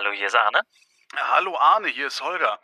Hallo, 0.00 0.12
hier 0.12 0.28
ist 0.28 0.34
Arne. 0.34 0.62
Hallo 1.14 1.58
Arne, 1.58 1.88
hier 1.88 2.06
ist 2.06 2.22
Holger. 2.22 2.58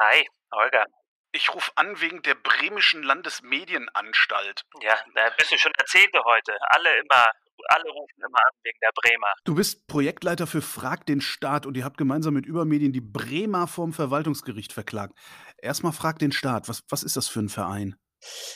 Hi, 0.00 0.26
Holger. 0.50 0.86
Ich 1.30 1.54
rufe 1.54 1.70
an 1.74 2.00
wegen 2.00 2.22
der 2.22 2.36
Bremischen 2.36 3.02
Landesmedienanstalt. 3.02 4.62
Ja, 4.80 4.96
da 5.14 5.28
bist 5.36 5.52
du 5.52 5.58
schon 5.58 5.72
Jahrzehnte 5.78 6.18
heute. 6.24 6.56
Alle 6.70 6.88
immer, 7.00 7.26
alle 7.68 7.90
rufen 7.90 8.16
immer 8.16 8.38
an 8.38 8.54
wegen 8.62 8.78
der 8.80 8.92
Bremer. 8.94 9.34
Du 9.44 9.56
bist 9.56 9.86
Projektleiter 9.88 10.46
für 10.46 10.62
Frag 10.62 11.04
den 11.04 11.20
Staat 11.20 11.66
und 11.66 11.76
ihr 11.76 11.84
habt 11.84 11.98
gemeinsam 11.98 12.32
mit 12.32 12.46
Übermedien 12.46 12.94
die 12.94 13.02
Bremer 13.02 13.66
vorm 13.66 13.92
Verwaltungsgericht 13.92 14.72
verklagt. 14.72 15.12
Erstmal 15.58 15.92
Frag 15.92 16.18
den 16.18 16.32
Staat. 16.32 16.66
Was, 16.70 16.82
was 16.88 17.02
ist 17.02 17.18
das 17.18 17.28
für 17.28 17.40
ein 17.40 17.50
Verein? 17.50 17.94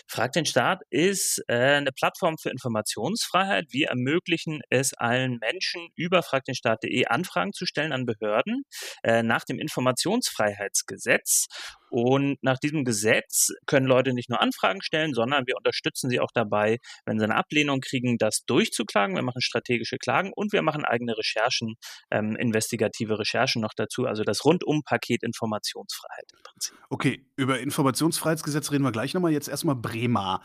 Frag 0.06 0.32
den 0.32 0.46
Staat 0.46 0.82
ist 0.90 1.42
äh, 1.48 1.54
eine 1.54 1.92
Plattform 1.92 2.38
für 2.38 2.50
Informationsfreiheit. 2.50 3.66
Wir 3.70 3.88
ermöglichen 3.88 4.60
es 4.70 4.94
allen 4.94 5.38
Menschen, 5.38 5.88
über 5.94 6.22
fragdenstaat.de 6.22 7.06
Anfragen 7.06 7.52
zu 7.52 7.66
stellen 7.66 7.92
an 7.92 8.06
Behörden 8.06 8.64
äh, 9.02 9.22
nach 9.22 9.44
dem 9.44 9.58
Informationsfreiheitsgesetz. 9.58 11.46
Und 11.92 12.42
nach 12.42 12.56
diesem 12.56 12.86
Gesetz 12.86 13.50
können 13.66 13.84
Leute 13.84 14.14
nicht 14.14 14.30
nur 14.30 14.40
Anfragen 14.40 14.80
stellen, 14.80 15.12
sondern 15.12 15.46
wir 15.46 15.58
unterstützen 15.58 16.08
sie 16.08 16.20
auch 16.20 16.30
dabei, 16.32 16.78
wenn 17.04 17.18
sie 17.18 17.24
eine 17.24 17.36
Ablehnung 17.36 17.82
kriegen, 17.82 18.16
das 18.16 18.46
durchzuklagen. 18.46 19.14
Wir 19.14 19.22
machen 19.22 19.42
strategische 19.42 19.98
Klagen 19.98 20.32
und 20.34 20.54
wir 20.54 20.62
machen 20.62 20.86
eigene 20.86 21.18
Recherchen, 21.18 21.74
ähm, 22.10 22.34
investigative 22.36 23.18
Recherchen 23.18 23.60
noch 23.60 23.74
dazu. 23.76 24.06
Also 24.06 24.22
das 24.24 24.42
Rundumpaket 24.46 25.22
Informationsfreiheit 25.22 26.32
im 26.32 26.42
Prinzip. 26.42 26.78
Okay, 26.88 27.26
über 27.36 27.60
Informationsfreiheitsgesetz 27.60 28.72
reden 28.72 28.84
wir 28.84 28.92
gleich 28.92 29.12
nochmal. 29.12 29.32
Jetzt 29.32 29.48
erstmal 29.48 29.76
Bremer. 29.76 30.40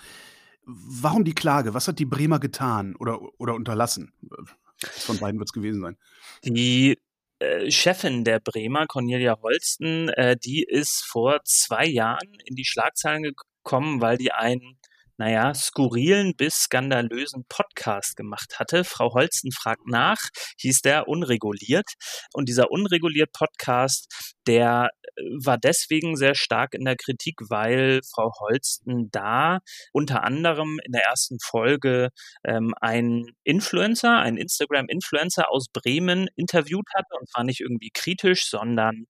Warum 0.66 1.24
die 1.24 1.34
Klage? 1.34 1.74
Was 1.74 1.88
hat 1.88 1.98
die 1.98 2.06
Bremer 2.06 2.42
getan 2.42 2.98
oder, 2.98 3.22
oder 3.40 3.56
unterlassen? 3.56 4.12
Von 4.84 5.18
beiden 5.18 5.40
wird 5.40 5.48
es 5.48 5.54
gewesen 5.54 5.80
sein. 5.80 5.98
Die 6.44 6.98
äh, 7.40 7.70
Chefin 7.72 8.24
der 8.24 8.40
Bremer, 8.40 8.88
Cornelia 8.88 9.38
Holsten, 9.42 10.10
äh, 10.10 10.38
die 10.38 10.64
ist 10.64 11.04
vor 11.06 11.40
zwei 11.44 11.86
Jahren 11.86 12.34
in 12.46 12.56
die 12.56 12.66
Schlagzeilen 12.66 13.24
gekommen, 13.64 14.02
weil 14.02 14.18
die 14.18 14.32
einen 14.32 14.80
naja, 15.18 15.54
skurrilen 15.54 16.36
bis 16.36 16.56
skandalösen 16.64 17.46
Podcast 17.50 18.16
gemacht 18.16 18.60
hatte. 18.60 18.84
Frau 18.84 19.14
Holsten 19.14 19.52
fragt 19.52 19.88
nach, 19.88 20.18
hieß 20.60 20.82
der 20.82 21.08
unreguliert. 21.08 21.94
Und 22.34 22.50
dieser 22.50 22.72
unreguliert 22.72 23.32
Podcast, 23.34 24.36
der 24.48 24.90
äh, 25.16 25.22
war 25.44 25.58
deswegen 25.58 26.16
sehr 26.16 26.36
stark 26.36 26.74
in 26.74 26.86
der 26.86 26.96
Kritik, 26.96 27.36
weil 27.50 28.02
Frau 28.14 28.32
Holsten 28.40 29.10
da 29.12 29.60
unter 29.92 30.24
anderem 30.24 30.80
in 30.86 30.92
der 30.92 31.04
ersten 31.04 31.38
Folge 31.44 32.10
ähm, 32.46 32.74
einen 32.82 33.32
Influencer, 33.44 34.20
einen 34.20 34.38
Instagram-Influencer 34.38 35.52
aus 35.52 35.68
Bremen 35.74 36.28
interviewt 36.36 36.88
hatte 36.96 37.16
und 37.20 37.30
zwar 37.30 37.44
nicht 37.44 37.62
irgendwie 37.62 37.92
kritisch, 37.94 38.50
sondern 38.50 39.06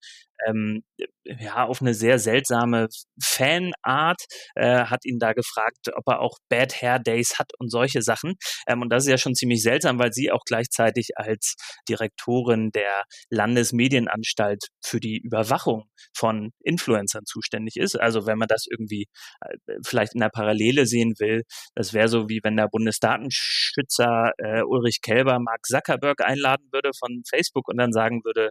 ähm, 0.47 0.83
ja, 1.25 1.65
auf 1.65 1.81
eine 1.81 1.93
sehr 1.93 2.19
seltsame 2.19 2.87
Fanart, 3.21 4.21
äh, 4.55 4.85
hat 4.85 5.05
ihn 5.05 5.19
da 5.19 5.33
gefragt, 5.33 5.89
ob 5.95 6.03
er 6.07 6.19
auch 6.21 6.37
Bad 6.49 6.81
Hair 6.81 6.99
Days 6.99 7.37
hat 7.39 7.51
und 7.59 7.69
solche 7.69 8.01
Sachen. 8.01 8.35
Ähm, 8.67 8.81
und 8.81 8.89
das 8.89 9.03
ist 9.05 9.09
ja 9.09 9.17
schon 9.17 9.35
ziemlich 9.35 9.61
seltsam, 9.61 9.99
weil 9.99 10.13
sie 10.13 10.31
auch 10.31 10.43
gleichzeitig 10.45 11.09
als 11.15 11.55
Direktorin 11.89 12.71
der 12.71 13.03
Landesmedienanstalt 13.29 14.67
für 14.83 14.99
die 14.99 15.17
Überwachung 15.17 15.85
von 16.15 16.51
Influencern 16.63 17.25
zuständig 17.25 17.75
ist. 17.77 17.99
Also 17.99 18.25
wenn 18.25 18.37
man 18.37 18.47
das 18.47 18.65
irgendwie 18.69 19.05
äh, 19.41 19.57
vielleicht 19.85 20.13
in 20.15 20.21
der 20.21 20.29
Parallele 20.29 20.85
sehen 20.85 21.13
will, 21.19 21.43
das 21.75 21.93
wäre 21.93 22.07
so 22.07 22.29
wie 22.29 22.39
wenn 22.43 22.57
der 22.57 22.67
Bundesdatenschützer 22.69 24.31
äh, 24.37 24.61
Ulrich 24.63 25.01
Kelber 25.01 25.39
Mark 25.39 25.65
Zuckerberg 25.65 26.21
einladen 26.23 26.67
würde 26.71 26.91
von 26.97 27.23
Facebook 27.29 27.67
und 27.67 27.77
dann 27.77 27.91
sagen 27.91 28.21
würde, 28.23 28.49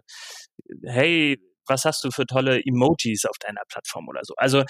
hey, 0.85 1.37
was 1.67 1.85
hast 1.85 2.03
du 2.03 2.11
für 2.11 2.25
tolle 2.25 2.61
Emojis 2.65 3.25
auf 3.25 3.37
deiner 3.39 3.61
Plattform 3.69 4.07
oder 4.07 4.21
so. 4.23 4.33
Also 4.37 4.63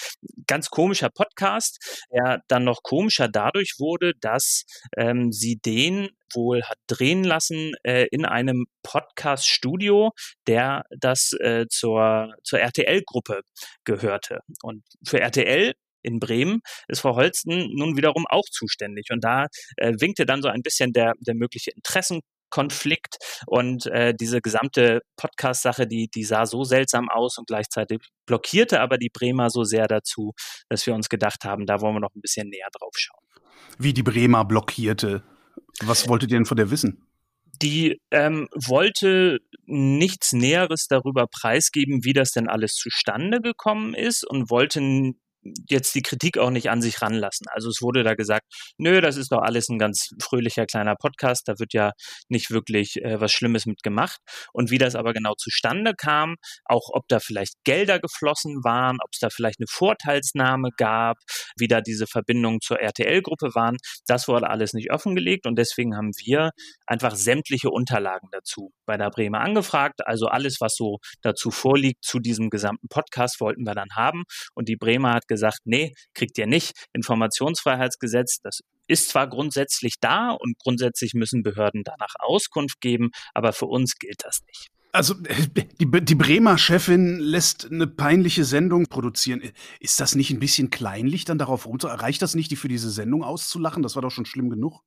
ganz 0.47 0.69
komischer 0.69 1.09
Podcast, 1.09 2.05
der 2.11 2.41
dann 2.47 2.63
noch 2.63 2.83
komischer 2.83 3.27
dadurch 3.27 3.75
wurde, 3.79 4.13
dass 4.19 4.63
ähm, 4.97 5.31
sie 5.31 5.57
den 5.57 6.09
wohl 6.33 6.63
hat 6.63 6.77
drehen 6.87 7.23
lassen 7.23 7.73
äh, 7.83 8.07
in 8.11 8.25
einem 8.25 8.65
Podcast-Studio, 8.83 10.11
der 10.45 10.83
das 10.89 11.33
äh, 11.39 11.65
zur, 11.69 12.33
zur 12.43 12.59
RTL-Gruppe 12.59 13.41
gehörte. 13.85 14.41
Und 14.61 14.83
für 15.05 15.19
RTL 15.21 15.73
in 16.03 16.19
Bremen 16.19 16.61
ist 16.87 17.01
Frau 17.01 17.15
Holsten 17.15 17.69
nun 17.75 17.97
wiederum 17.97 18.25
auch 18.29 18.45
zuständig. 18.49 19.07
Und 19.11 19.23
da 19.23 19.47
äh, 19.77 19.93
winkte 19.99 20.25
dann 20.25 20.41
so 20.41 20.47
ein 20.47 20.61
bisschen 20.61 20.93
der, 20.93 21.13
der 21.19 21.35
mögliche 21.35 21.71
Interessen 21.71 22.21
Konflikt 22.49 23.17
und 23.45 23.85
äh, 23.87 24.13
diese 24.13 24.41
gesamte 24.41 25.01
Podcast-Sache, 25.17 25.87
die, 25.87 26.07
die 26.13 26.23
sah 26.23 26.45
so 26.45 26.63
seltsam 26.63 27.09
aus 27.09 27.37
und 27.37 27.47
gleichzeitig 27.47 27.99
blockierte 28.25 28.79
aber 28.81 28.97
die 28.97 29.09
Bremer 29.09 29.49
so 29.49 29.63
sehr 29.63 29.87
dazu, 29.87 30.33
dass 30.69 30.85
wir 30.85 30.93
uns 30.93 31.09
gedacht 31.09 31.43
haben, 31.43 31.65
da 31.65 31.81
wollen 31.81 31.95
wir 31.95 31.99
noch 31.99 32.15
ein 32.15 32.21
bisschen 32.21 32.49
näher 32.49 32.69
drauf 32.77 32.93
schauen. 32.95 33.23
Wie 33.77 33.93
die 33.93 34.03
Bremer 34.03 34.45
blockierte. 34.45 35.23
Was 35.81 36.07
wolltet 36.07 36.31
ihr 36.31 36.37
denn 36.37 36.45
von 36.45 36.57
der 36.57 36.71
wissen? 36.71 37.07
Die 37.61 37.99
ähm, 38.11 38.47
wollte 38.53 39.39
nichts 39.65 40.31
Näheres 40.31 40.87
darüber 40.87 41.25
preisgeben, 41.27 42.03
wie 42.03 42.13
das 42.13 42.31
denn 42.31 42.47
alles 42.47 42.73
zustande 42.73 43.41
gekommen 43.41 43.93
ist 43.93 44.23
und 44.27 44.49
wollte 44.49 44.79
jetzt 45.69 45.95
die 45.95 46.01
Kritik 46.01 46.37
auch 46.37 46.49
nicht 46.49 46.69
an 46.69 46.81
sich 46.81 47.01
ranlassen. 47.01 47.47
Also 47.51 47.69
es 47.69 47.81
wurde 47.81 48.03
da 48.03 48.15
gesagt, 48.15 48.45
nö, 48.77 49.01
das 49.01 49.17
ist 49.17 49.31
doch 49.31 49.41
alles 49.41 49.69
ein 49.69 49.79
ganz 49.79 50.09
fröhlicher 50.21 50.65
kleiner 50.65 50.95
Podcast, 50.95 51.47
da 51.47 51.59
wird 51.59 51.73
ja 51.73 51.91
nicht 52.29 52.51
wirklich 52.51 52.97
äh, 53.03 53.19
was 53.19 53.31
Schlimmes 53.31 53.65
mit 53.65 53.83
gemacht. 53.83 54.19
Und 54.53 54.71
wie 54.71 54.77
das 54.77 54.95
aber 54.95 55.13
genau 55.13 55.33
zustande 55.37 55.93
kam, 55.95 56.35
auch 56.65 56.89
ob 56.93 57.07
da 57.07 57.19
vielleicht 57.19 57.53
Gelder 57.63 57.99
geflossen 57.99 58.63
waren, 58.63 58.97
ob 59.03 59.09
es 59.11 59.19
da 59.19 59.29
vielleicht 59.29 59.59
eine 59.59 59.67
Vorteilsnahme 59.69 60.69
gab, 60.77 61.17
wie 61.57 61.67
da 61.67 61.81
diese 61.81 62.07
Verbindungen 62.07 62.59
zur 62.61 62.79
RTL-Gruppe 62.79 63.55
waren, 63.55 63.77
das 64.07 64.27
wurde 64.27 64.49
alles 64.49 64.73
nicht 64.73 64.91
offengelegt 64.91 65.45
und 65.45 65.57
deswegen 65.57 65.95
haben 65.95 66.11
wir 66.25 66.51
einfach 66.85 67.15
sämtliche 67.15 67.69
Unterlagen 67.69 68.29
dazu 68.31 68.71
bei 68.87 68.97
der 68.97 69.11
Bremer 69.11 69.41
angefragt. 69.41 70.07
Also 70.07 70.25
alles, 70.25 70.59
was 70.59 70.75
so 70.75 70.97
dazu 71.21 71.51
vorliegt 71.51 72.03
zu 72.03 72.19
diesem 72.19 72.49
gesamten 72.49 72.87
Podcast, 72.87 73.39
wollten 73.39 73.63
wir 73.63 73.75
dann 73.75 73.89
haben. 73.95 74.23
Und 74.55 74.67
die 74.67 74.75
Bremer 74.75 75.13
hat 75.13 75.27
gesagt, 75.27 75.59
nee, 75.65 75.93
kriegt 76.15 76.37
ihr 76.39 76.47
nicht. 76.47 76.73
Informationsfreiheitsgesetz, 76.93 78.39
das 78.41 78.61
ist 78.87 79.09
zwar 79.09 79.29
grundsätzlich 79.29 79.95
da 79.99 80.31
und 80.31 80.57
grundsätzlich 80.59 81.13
müssen 81.13 81.43
Behörden 81.43 81.83
danach 81.83 82.15
Auskunft 82.19 82.81
geben, 82.81 83.11
aber 83.33 83.53
für 83.53 83.65
uns 83.65 83.97
gilt 83.99 84.23
das 84.23 84.39
nicht. 84.47 84.67
Also 84.93 85.13
die, 85.13 85.91
die 86.05 86.15
Bremer 86.15 86.57
Chefin 86.57 87.19
lässt 87.19 87.69
eine 87.69 87.85
peinliche 87.85 88.45
Sendung 88.45 88.87
produzieren. 88.87 89.41
Ist 89.79 89.99
das 89.99 90.15
nicht 90.15 90.31
ein 90.31 90.39
bisschen 90.39 90.71
kleinlich, 90.71 91.25
dann 91.25 91.37
darauf 91.37 91.67
runter? 91.67 91.89
Reicht 91.89 92.21
das 92.21 92.33
nicht, 92.33 92.49
die 92.49 92.55
für 92.55 92.69
diese 92.69 92.89
Sendung 92.89 93.23
auszulachen? 93.23 93.83
Das 93.83 93.95
war 93.95 94.01
doch 94.01 94.09
schon 94.09 94.25
schlimm 94.25 94.49
genug. 94.49 94.81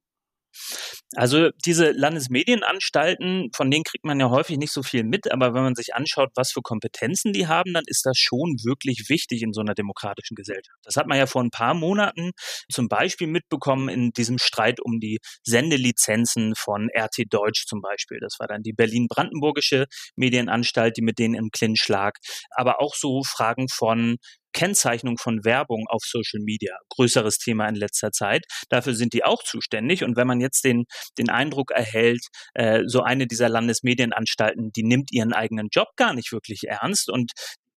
Also 1.17 1.51
diese 1.65 1.91
Landesmedienanstalten, 1.91 3.51
von 3.53 3.69
denen 3.69 3.83
kriegt 3.83 4.05
man 4.05 4.21
ja 4.21 4.31
häufig 4.31 4.59
nicht 4.59 4.73
so 4.73 4.85
viel 4.85 5.03
mit, 5.03 5.33
aber 5.33 5.55
wenn 5.55 5.65
man 5.65 5.75
sich 5.75 5.93
anschaut, 5.95 6.31
was 6.37 6.53
für 6.53 6.63
Kompetenzen 6.63 7.33
die 7.33 7.49
haben, 7.49 7.73
dann 7.75 7.83
ist 7.87 8.07
das 8.07 8.17
schon 8.17 8.59
wirklich 8.63 9.09
wichtig 9.09 9.43
in 9.43 9.53
so 9.53 9.61
einer 9.61 9.75
demokratischen 9.75 10.37
Gesellschaft. 10.37 10.79
Das 10.85 10.95
hat 10.95 11.09
man 11.09 11.19
ja 11.19 11.27
vor 11.27 11.43
ein 11.43 11.51
paar 11.51 11.75
Monaten 11.75 12.31
zum 12.71 12.89
Beispiel 12.89 13.27
mitbekommen 13.27 13.89
in 13.89 14.13
diesem 14.13 14.39
Streit 14.39 14.79
um 14.81 15.01
die 15.01 15.19
Sendelizenzen 15.43 16.55
von 16.55 16.89
RT 16.97 17.25
Deutsch 17.29 17.67
zum 17.67 17.81
Beispiel. 17.81 18.19
Das 18.21 18.37
war 18.39 18.47
dann 18.47 18.63
die 18.63 18.73
Berlin-Brandenburgische 18.73 19.87
Medienanstalt, 20.15 20.97
die 20.97 21.03
mit 21.03 21.19
denen 21.19 21.35
im 21.35 21.51
Clinch 21.51 21.89
lag. 21.89 22.13
Aber 22.53 22.81
auch 22.81 22.95
so 22.95 23.23
Fragen 23.25 23.69
von 23.69 24.17
Kennzeichnung 24.53 25.19
von 25.19 25.45
Werbung 25.45 25.87
auf 25.89 26.03
Social 26.05 26.41
Media, 26.43 26.77
größeres 26.91 27.39
Thema 27.39 27.69
in 27.69 27.75
letzter 27.75 28.13
Zeit. 28.13 28.45
Dafür 28.69 28.95
sind 28.95 29.13
die 29.13 29.25
auch 29.25 29.43
zuständig. 29.43 30.05
Und 30.05 30.17
wenn 30.17 30.27
man 30.27 30.41
jetzt 30.41 30.65
den, 30.65 30.85
den 31.19 31.31
Eindruck 31.31 31.71
erhält, 31.71 32.27
äh, 32.55 32.83
so 32.87 33.03
eine 33.03 33.27
dieser 33.27 33.49
Landesmedienanstalten, 33.49 34.71
die 34.73 34.83
nimmt 34.83 35.13
ihren 35.13 35.33
eigenen 35.33 35.69
Job 35.73 35.89
gar 35.97 36.15
nicht 36.15 36.33
wirklich 36.33 36.65
ernst 36.69 37.11
und 37.11 37.33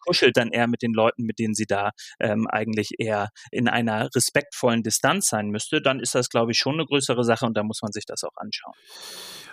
kuschelt 0.05 0.37
dann 0.37 0.49
eher 0.49 0.67
mit 0.67 0.81
den 0.81 0.93
Leuten, 0.93 1.23
mit 1.23 1.39
denen 1.39 1.53
sie 1.53 1.65
da 1.65 1.91
ähm, 2.19 2.47
eigentlich 2.47 2.91
eher 2.97 3.29
in 3.51 3.67
einer 3.67 4.09
respektvollen 4.13 4.83
Distanz 4.83 5.27
sein 5.29 5.47
müsste, 5.47 5.81
dann 5.81 5.99
ist 5.99 6.15
das, 6.15 6.29
glaube 6.29 6.51
ich, 6.51 6.57
schon 6.57 6.75
eine 6.75 6.85
größere 6.85 7.23
Sache 7.23 7.45
und 7.45 7.55
da 7.55 7.63
muss 7.63 7.81
man 7.81 7.91
sich 7.91 8.05
das 8.05 8.23
auch 8.23 8.35
anschauen. 8.35 8.73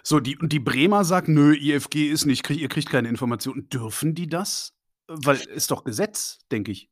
So, 0.02 0.20
die, 0.20 0.36
und 0.38 0.52
die 0.52 0.60
Bremer 0.60 1.04
sagt, 1.04 1.28
nö, 1.28 1.54
IFG 1.54 2.08
ist 2.08 2.24
nicht, 2.24 2.42
krieg, 2.42 2.58
ihr 2.58 2.68
kriegt 2.68 2.90
keine 2.90 3.08
Informationen. 3.08 3.68
Dürfen 3.68 4.14
die 4.14 4.28
das? 4.28 4.72
Weil 5.06 5.36
ist 5.36 5.70
doch 5.70 5.84
Gesetz, 5.84 6.38
denke 6.50 6.72
ich. 6.72 6.88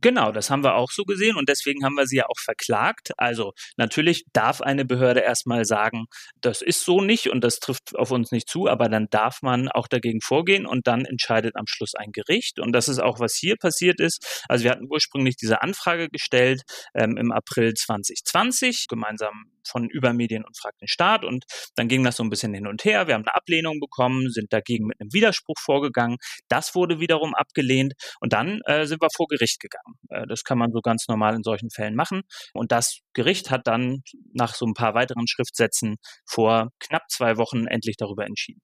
Genau, 0.00 0.30
das 0.30 0.48
haben 0.48 0.62
wir 0.62 0.76
auch 0.76 0.92
so 0.92 1.02
gesehen 1.02 1.36
und 1.36 1.48
deswegen 1.48 1.84
haben 1.84 1.94
wir 1.94 2.06
sie 2.06 2.18
ja 2.18 2.26
auch 2.26 2.38
verklagt. 2.38 3.10
Also 3.16 3.52
natürlich 3.76 4.24
darf 4.32 4.60
eine 4.60 4.84
Behörde 4.84 5.20
erstmal 5.20 5.64
sagen, 5.64 6.06
das 6.40 6.62
ist 6.62 6.84
so 6.84 7.00
nicht 7.00 7.30
und 7.30 7.42
das 7.42 7.58
trifft 7.58 7.96
auf 7.96 8.12
uns 8.12 8.30
nicht 8.30 8.48
zu, 8.48 8.68
aber 8.68 8.88
dann 8.88 9.08
darf 9.10 9.42
man 9.42 9.68
auch 9.68 9.88
dagegen 9.88 10.20
vorgehen 10.20 10.66
und 10.66 10.86
dann 10.86 11.04
entscheidet 11.04 11.56
am 11.56 11.66
Schluss 11.66 11.94
ein 11.96 12.12
Gericht. 12.12 12.60
Und 12.60 12.72
das 12.72 12.88
ist 12.88 13.00
auch, 13.00 13.18
was 13.18 13.34
hier 13.34 13.56
passiert 13.56 13.98
ist. 13.98 14.44
Also 14.48 14.64
wir 14.64 14.70
hatten 14.70 14.86
ursprünglich 14.88 15.36
diese 15.36 15.62
Anfrage 15.62 16.08
gestellt 16.08 16.62
ähm, 16.94 17.16
im 17.16 17.32
April 17.32 17.74
2020, 17.74 18.86
gemeinsam 18.88 19.50
von 19.68 19.88
Übermedien 19.88 20.44
und 20.44 20.56
Frag 20.58 20.76
den 20.78 20.88
Staat. 20.88 21.24
Und 21.24 21.44
dann 21.76 21.88
ging 21.88 22.04
das 22.04 22.16
so 22.16 22.22
ein 22.22 22.30
bisschen 22.30 22.54
hin 22.54 22.66
und 22.66 22.84
her. 22.84 23.06
Wir 23.06 23.14
haben 23.14 23.24
eine 23.24 23.34
Ablehnung 23.34 23.80
bekommen, 23.80 24.30
sind 24.30 24.52
dagegen 24.52 24.86
mit 24.86 25.00
einem 25.00 25.12
Widerspruch 25.12 25.56
vorgegangen. 25.60 26.16
Das 26.48 26.74
wurde 26.74 27.00
wiederum 27.00 27.34
abgelehnt. 27.34 27.94
Und 28.20 28.32
dann 28.32 28.60
äh, 28.66 28.86
sind 28.86 29.02
wir 29.02 29.08
vor 29.14 29.26
Gericht 29.28 29.60
gegangen. 29.60 29.94
Äh, 30.10 30.26
das 30.26 30.44
kann 30.44 30.58
man 30.58 30.72
so 30.72 30.80
ganz 30.80 31.08
normal 31.08 31.34
in 31.34 31.42
solchen 31.42 31.70
Fällen 31.70 31.94
machen. 31.94 32.22
Und 32.54 32.72
das 32.72 33.00
Gericht 33.12 33.50
hat 33.50 33.66
dann 33.66 34.02
nach 34.32 34.54
so 34.54 34.66
ein 34.66 34.74
paar 34.74 34.94
weiteren 34.94 35.26
Schriftsätzen 35.26 35.96
vor 36.26 36.70
knapp 36.80 37.02
zwei 37.10 37.36
Wochen 37.36 37.66
endlich 37.66 37.96
darüber 37.96 38.26
entschieden. 38.26 38.60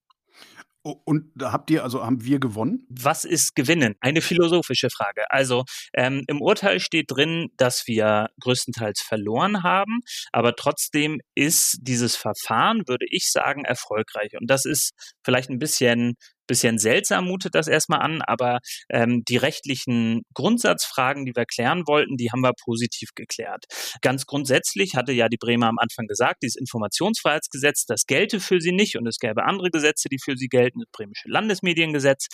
Und 0.85 1.31
habt 1.41 1.71
ihr, 1.71 1.83
also 1.83 2.05
haben 2.05 2.25
wir 2.25 2.39
gewonnen? 2.39 2.87
Was 2.91 3.25
ist 3.25 3.57
Gewinnen? 3.57 3.95
Eine 4.01 4.21
philosophische 4.21 4.91
Frage. 4.91 5.31
Also 5.31 5.65
ähm, 5.95 6.25
im 6.27 6.43
Urteil 6.43 6.79
steht 6.79 7.11
drin, 7.11 7.49
dass 7.57 7.87
wir 7.87 8.29
größtenteils 8.41 9.01
verloren 9.01 9.63
haben, 9.63 10.01
aber 10.31 10.57
trotzdem 10.57 11.23
ist 11.35 11.79
dieses 11.81 12.17
Verfahren, 12.17 12.83
würde 12.87 13.07
ich 13.09 13.33
sagen, 13.33 13.65
erfolgreich. 13.65 14.33
Und 14.39 14.51
das 14.51 14.67
ist 14.67 14.93
vielleicht 15.25 15.49
ein 15.49 15.59
bisschen 15.59 16.17
bisschen 16.47 16.79
seltsam 16.79 17.27
mutet 17.27 17.55
das 17.55 17.69
erstmal 17.69 18.01
an, 18.01 18.23
aber 18.23 18.59
ähm, 18.91 19.23
die 19.29 19.37
rechtlichen 19.37 20.23
Grundsatzfragen, 20.35 21.25
die 21.25 21.33
wir 21.35 21.47
klären 21.47 21.87
wollten, 21.87 22.17
die 22.17 22.31
haben 22.31 22.43
wir 22.43 22.53
positiv 22.65 23.11
geklärt. 23.15 23.65
Ganz 24.03 24.27
grundsätzlich 24.27 24.95
hatte 24.97 25.13
ja 25.13 25.29
die 25.29 25.37
Bremer 25.37 25.69
am 25.69 25.79
Anfang 25.79 26.07
gesagt, 26.07 26.43
dieses 26.43 26.57
Informationsfreiheitsgesetz, 26.57 27.85
das 27.87 28.07
gelte 28.07 28.41
für 28.41 28.61
sie 28.61 28.73
nicht 28.73 28.97
und 28.97 29.07
es 29.07 29.19
gäbe 29.19 29.45
andere 29.45 29.71
Gesetze, 29.71 30.09
die 30.09 30.19
für 30.23 30.37
sie 30.37 30.49
gelten, 30.49 30.81
das 30.81 30.91
Bremische 30.93 31.29
Landesmediengesetz. 31.29 32.27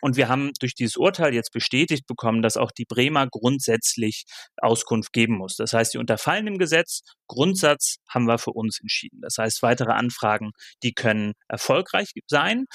Und 0.00 0.16
wir 0.16 0.28
haben 0.28 0.52
durch 0.60 0.74
dieses 0.74 0.96
Urteil 0.96 1.34
jetzt 1.34 1.52
bestätigt 1.52 2.06
bekommen, 2.06 2.42
dass 2.42 2.56
auch 2.56 2.70
die 2.70 2.84
Bremer 2.84 3.26
grundsätzlich 3.28 4.24
Auskunft 4.60 5.12
geben 5.12 5.36
muss. 5.36 5.56
Das 5.56 5.72
heißt, 5.72 5.94
die 5.94 5.98
unterfallen 5.98 6.46
im 6.46 6.58
Gesetz. 6.58 7.00
Grundsatz 7.26 7.96
haben 8.08 8.26
wir 8.26 8.38
für 8.38 8.52
uns 8.52 8.80
entschieden. 8.80 9.20
Das 9.20 9.36
heißt, 9.38 9.62
weitere 9.62 9.92
Anfragen, 9.92 10.52
die 10.82 10.92
können 10.92 11.32
erfolgreich 11.48 12.12
sein. 12.28 12.66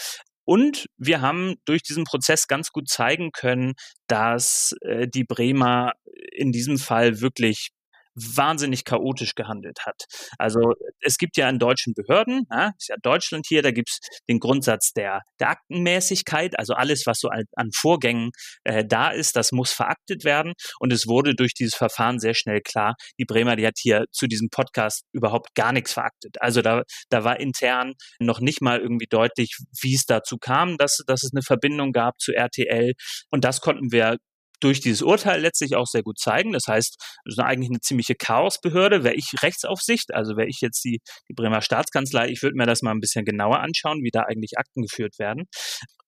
Und 0.46 0.88
wir 0.98 1.22
haben 1.22 1.56
durch 1.66 1.84
diesen 1.84 2.04
Prozess 2.04 2.48
ganz 2.48 2.72
gut 2.72 2.90
zeigen 2.90 3.32
können, 3.32 3.74
dass 4.08 4.76
äh, 4.82 5.08
die 5.08 5.24
Bremer 5.24 5.94
in 6.32 6.52
diesem 6.52 6.78
Fall 6.78 7.22
wirklich 7.22 7.70
wahnsinnig 8.16 8.86
chaotisch 8.86 9.36
gehandelt 9.36 9.80
hat. 9.86 10.06
Also 10.38 10.74
es 11.00 11.18
gibt 11.18 11.38
ja 11.38 11.50
in 11.50 11.60
deutschen 11.60 11.94
Behörden, 11.94 12.46
ja, 12.52 12.72
ist 12.78 12.90
ja 12.90 12.96
Deutschland 13.02 13.46
hier, 13.48 13.62
da 13.62 13.72
gibt's 13.72 14.00
den 14.30 14.40
Grundsatz 14.40 14.92
der, 14.94 15.22
der 15.40 15.50
Aktenmäßigkeit, 15.50 16.58
also 16.58 16.74
alles, 16.74 17.04
was 17.06 17.20
so 17.20 17.30
an, 17.30 17.44
an 17.56 17.70
Vorgängen 17.74 18.32
äh, 18.64 18.86
da 18.86 19.10
ist, 19.10 19.36
das 19.36 19.52
muss 19.52 19.72
veraktet 19.72 20.24
werden. 20.24 20.54
Und 20.80 20.94
es 20.94 21.08
wurde 21.08 21.36
durch 21.36 21.54
dieses 21.54 21.76
Verfahren 21.76 22.20
sehr 22.20 22.34
schnell 22.34 22.62
klar, 22.62 22.96
die 23.20 23.26
Bremer, 23.26 23.56
die 23.56 23.66
hat 23.66 23.78
hier 23.80 24.06
zu 24.12 24.28
diesem 24.28 24.50
Podcast 24.50 25.04
überhaupt 25.14 25.56
gar 25.56 25.72
nichts 25.72 25.94
veraktet. 25.94 26.38
Also 26.40 26.62
da, 26.62 26.84
da 27.10 27.24
war 27.24 27.40
intern 27.40 27.94
noch 28.20 28.40
nicht 28.40 28.62
mal 28.62 28.80
irgendwie 28.80 29.08
deutlich, 29.10 29.58
wie 29.82 29.96
es 29.96 30.06
dazu 30.06 30.38
kam, 30.38 30.78
dass, 30.78 31.00
dass 31.08 31.24
es 31.24 31.32
eine 31.34 31.42
Verbindung 31.42 31.92
gab 31.92 32.20
zu 32.20 32.34
RTL. 32.34 32.94
Und 33.32 33.44
das 33.44 33.62
konnten 33.62 33.92
wir 33.92 34.18
durch 34.60 34.80
dieses 34.80 35.02
Urteil 35.02 35.42
letztlich 35.42 35.76
auch 35.76 35.88
sehr 35.88 36.04
gut 36.04 36.20
zeigen. 36.20 36.54
Das 36.54 36.68
heißt, 36.68 36.96
es 37.26 37.34
ist 37.34 37.40
eigentlich 37.40 37.70
eine 37.70 37.80
ziemliche 37.80 38.16
Chaosbehörde. 38.16 39.04
Wäre 39.04 39.16
ich 39.16 39.32
Rechtsaufsicht, 39.42 40.14
also 40.14 40.38
wäre 40.38 40.48
ich 40.48 40.60
jetzt 40.62 40.84
die, 40.84 41.00
die 41.30 41.34
Bremer 41.34 41.62
Staatskanzlei, 41.62 42.30
ich 42.30 42.42
würde 42.42 42.56
mir 42.56 42.66
das 42.66 42.82
mal 42.82 42.92
ein 42.92 43.00
bisschen 43.00 43.26
genauer 43.26 43.60
anschauen, 43.60 44.00
wie 44.04 44.12
da 44.12 44.22
eigentlich 44.22 44.58
Akten 44.58 44.82
geführt 44.84 45.20
werden. 45.20 45.46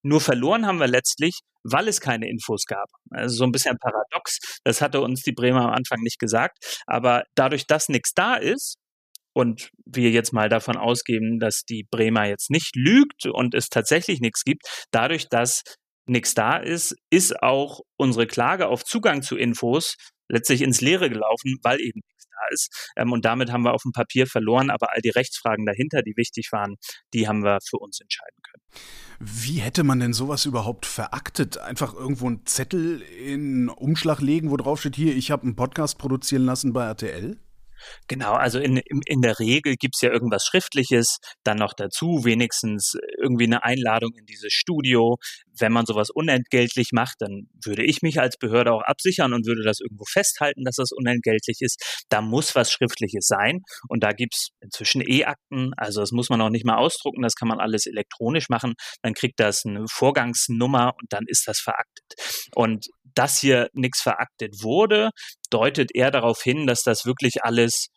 Nur 0.04 0.22
verloren 0.22 0.66
haben 0.66 0.80
wir 0.80 0.88
letztlich, 0.88 1.40
weil 1.64 1.88
es 1.88 2.00
keine 2.00 2.30
Infos 2.30 2.66
gab. 2.66 2.88
Also 3.10 3.38
so 3.38 3.44
ein 3.44 3.52
bisschen 3.52 3.78
paradox. 3.80 4.40
Das 4.64 4.82
hatte 4.82 5.02
uns 5.02 5.24
die 5.24 5.32
Bremer 5.32 5.66
am 5.66 5.74
Anfang 5.74 6.00
nicht 6.02 6.20
gesagt. 6.20 6.58
Aber 6.86 7.24
dadurch, 7.36 7.66
dass 7.66 7.90
nichts 7.90 8.14
da 8.14 8.36
ist, 8.36 8.78
und 9.36 9.70
wir 9.86 10.12
jetzt 10.12 10.32
mal 10.32 10.48
davon 10.48 10.78
ausgehen, 10.78 11.40
dass 11.40 11.64
die 11.68 11.86
Bremer 11.92 12.26
jetzt 12.26 12.50
nicht 12.50 12.76
lügt 12.76 13.26
und 13.26 13.54
es 13.54 13.68
tatsächlich 13.68 14.22
nichts 14.22 14.44
gibt, 14.44 14.64
dadurch, 14.92 15.28
dass 15.28 15.62
nichts 16.08 16.34
da 16.34 16.58
ist, 16.58 16.96
ist 17.10 17.42
auch 17.42 17.82
unsere 17.98 18.28
Klage 18.28 18.68
auf 18.68 18.84
Zugang 18.84 19.22
zu 19.22 19.38
Infos 19.38 19.96
letztlich 20.28 20.62
ins 20.62 20.82
Leere 20.82 21.10
gelaufen, 21.10 21.58
weil 21.64 21.80
eben 21.80 22.02
nichts 22.08 22.26
da 22.30 22.54
ist. 22.54 22.92
Ähm, 22.96 23.12
und 23.12 23.26
damit 23.26 23.52
haben 23.52 23.64
wir 23.64 23.74
auf 23.74 23.84
dem 23.84 23.92
Papier 23.92 24.28
verloren, 24.28 24.70
aber 24.70 24.92
all 24.94 25.02
die 25.02 25.10
Rechtsfragen 25.10 25.66
dahinter, 25.66 26.02
die 26.02 26.16
wichtig 26.16 26.50
waren, 26.52 26.76
die 27.14 27.28
haben 27.28 27.44
wir 27.44 27.60
für 27.68 27.78
uns 27.78 28.00
entscheiden 28.02 28.38
können. 28.44 28.64
Wie 29.20 29.60
hätte 29.60 29.84
man 29.84 30.00
denn 30.00 30.14
sowas 30.14 30.46
überhaupt 30.46 30.86
veraktet? 30.86 31.58
Einfach 31.58 31.94
irgendwo 31.94 32.28
einen 32.28 32.46
Zettel 32.46 33.02
in 33.02 33.70
Umschlag 33.70 34.20
legen, 34.20 34.52
wo 34.52 34.58
drauf 34.58 34.80
steht, 34.80 34.96
hier, 34.96 35.16
ich 35.16 35.32
habe 35.32 35.44
einen 35.44 35.56
Podcast 35.56 35.98
produzieren 35.98 36.46
lassen 36.46 36.74
bei 36.74 36.86
RTL? 36.86 37.38
Genau, 38.08 38.34
also 38.34 38.60
in, 38.60 38.78
in 39.06 39.22
der 39.22 39.40
Regel 39.40 39.76
gibt's 39.78 40.02
ja 40.02 40.12
irgendwas 40.12 40.46
Schriftliches, 40.46 41.18
dann 41.44 41.58
noch 41.58 41.74
dazu 41.74 42.24
wenigstens 42.24 42.94
irgendwie 43.22 43.46
eine 43.46 43.64
Einladung 43.64 44.12
in 44.18 44.26
dieses 44.26 44.54
Studio. 44.54 45.18
Wenn 45.58 45.72
man 45.72 45.86
sowas 45.86 46.10
unentgeltlich 46.10 46.90
macht, 46.92 47.16
dann 47.20 47.48
würde 47.64 47.84
ich 47.84 48.02
mich 48.02 48.20
als 48.20 48.38
Behörde 48.38 48.74
auch 48.74 48.84
absichern 48.84 49.34
und 49.34 49.46
würde 49.48 49.64
das 49.64 49.80
irgendwo 49.80 50.06
festhalten, 50.06 50.64
dass 50.64 50.76
das 50.76 50.92
unentgeltlich 50.92 51.58
ist. 51.62 52.06
Da 52.10 52.22
muss 52.22 52.56
was 52.56 52.72
Schriftliches 52.72 53.26
sein 53.28 53.62
und 53.90 54.04
da 54.04 54.12
gibt's 54.12 54.50
inzwischen 54.62 55.02
E-Akten, 55.02 55.74
also 55.78 56.02
das 56.02 56.12
muss 56.12 56.30
man 56.30 56.42
auch 56.42 56.50
nicht 56.50 56.66
mal 56.66 56.78
ausdrucken, 56.78 57.22
das 57.22 57.36
kann 57.36 57.48
man 57.48 57.60
alles 57.60 57.86
elektronisch 57.86 58.50
machen. 58.50 58.74
Dann 59.02 59.14
kriegt 59.14 59.40
das 59.40 59.64
eine 59.66 59.86
Vorgangsnummer 59.90 60.94
und 61.00 61.12
dann 61.12 61.24
ist 61.28 61.48
das 61.48 61.60
veraktet. 61.60 62.14
Und 62.56 62.88
dass 63.16 63.40
hier 63.40 63.70
nichts 63.74 64.02
veraktet 64.02 64.62
wurde, 64.62 65.10
deutet 65.50 65.96
eher 65.96 66.12
darauf 66.12 66.42
hin, 66.42 66.68
dass 66.68 66.84
das 66.84 67.06
wirklich 67.06 67.44
alles 67.44 67.88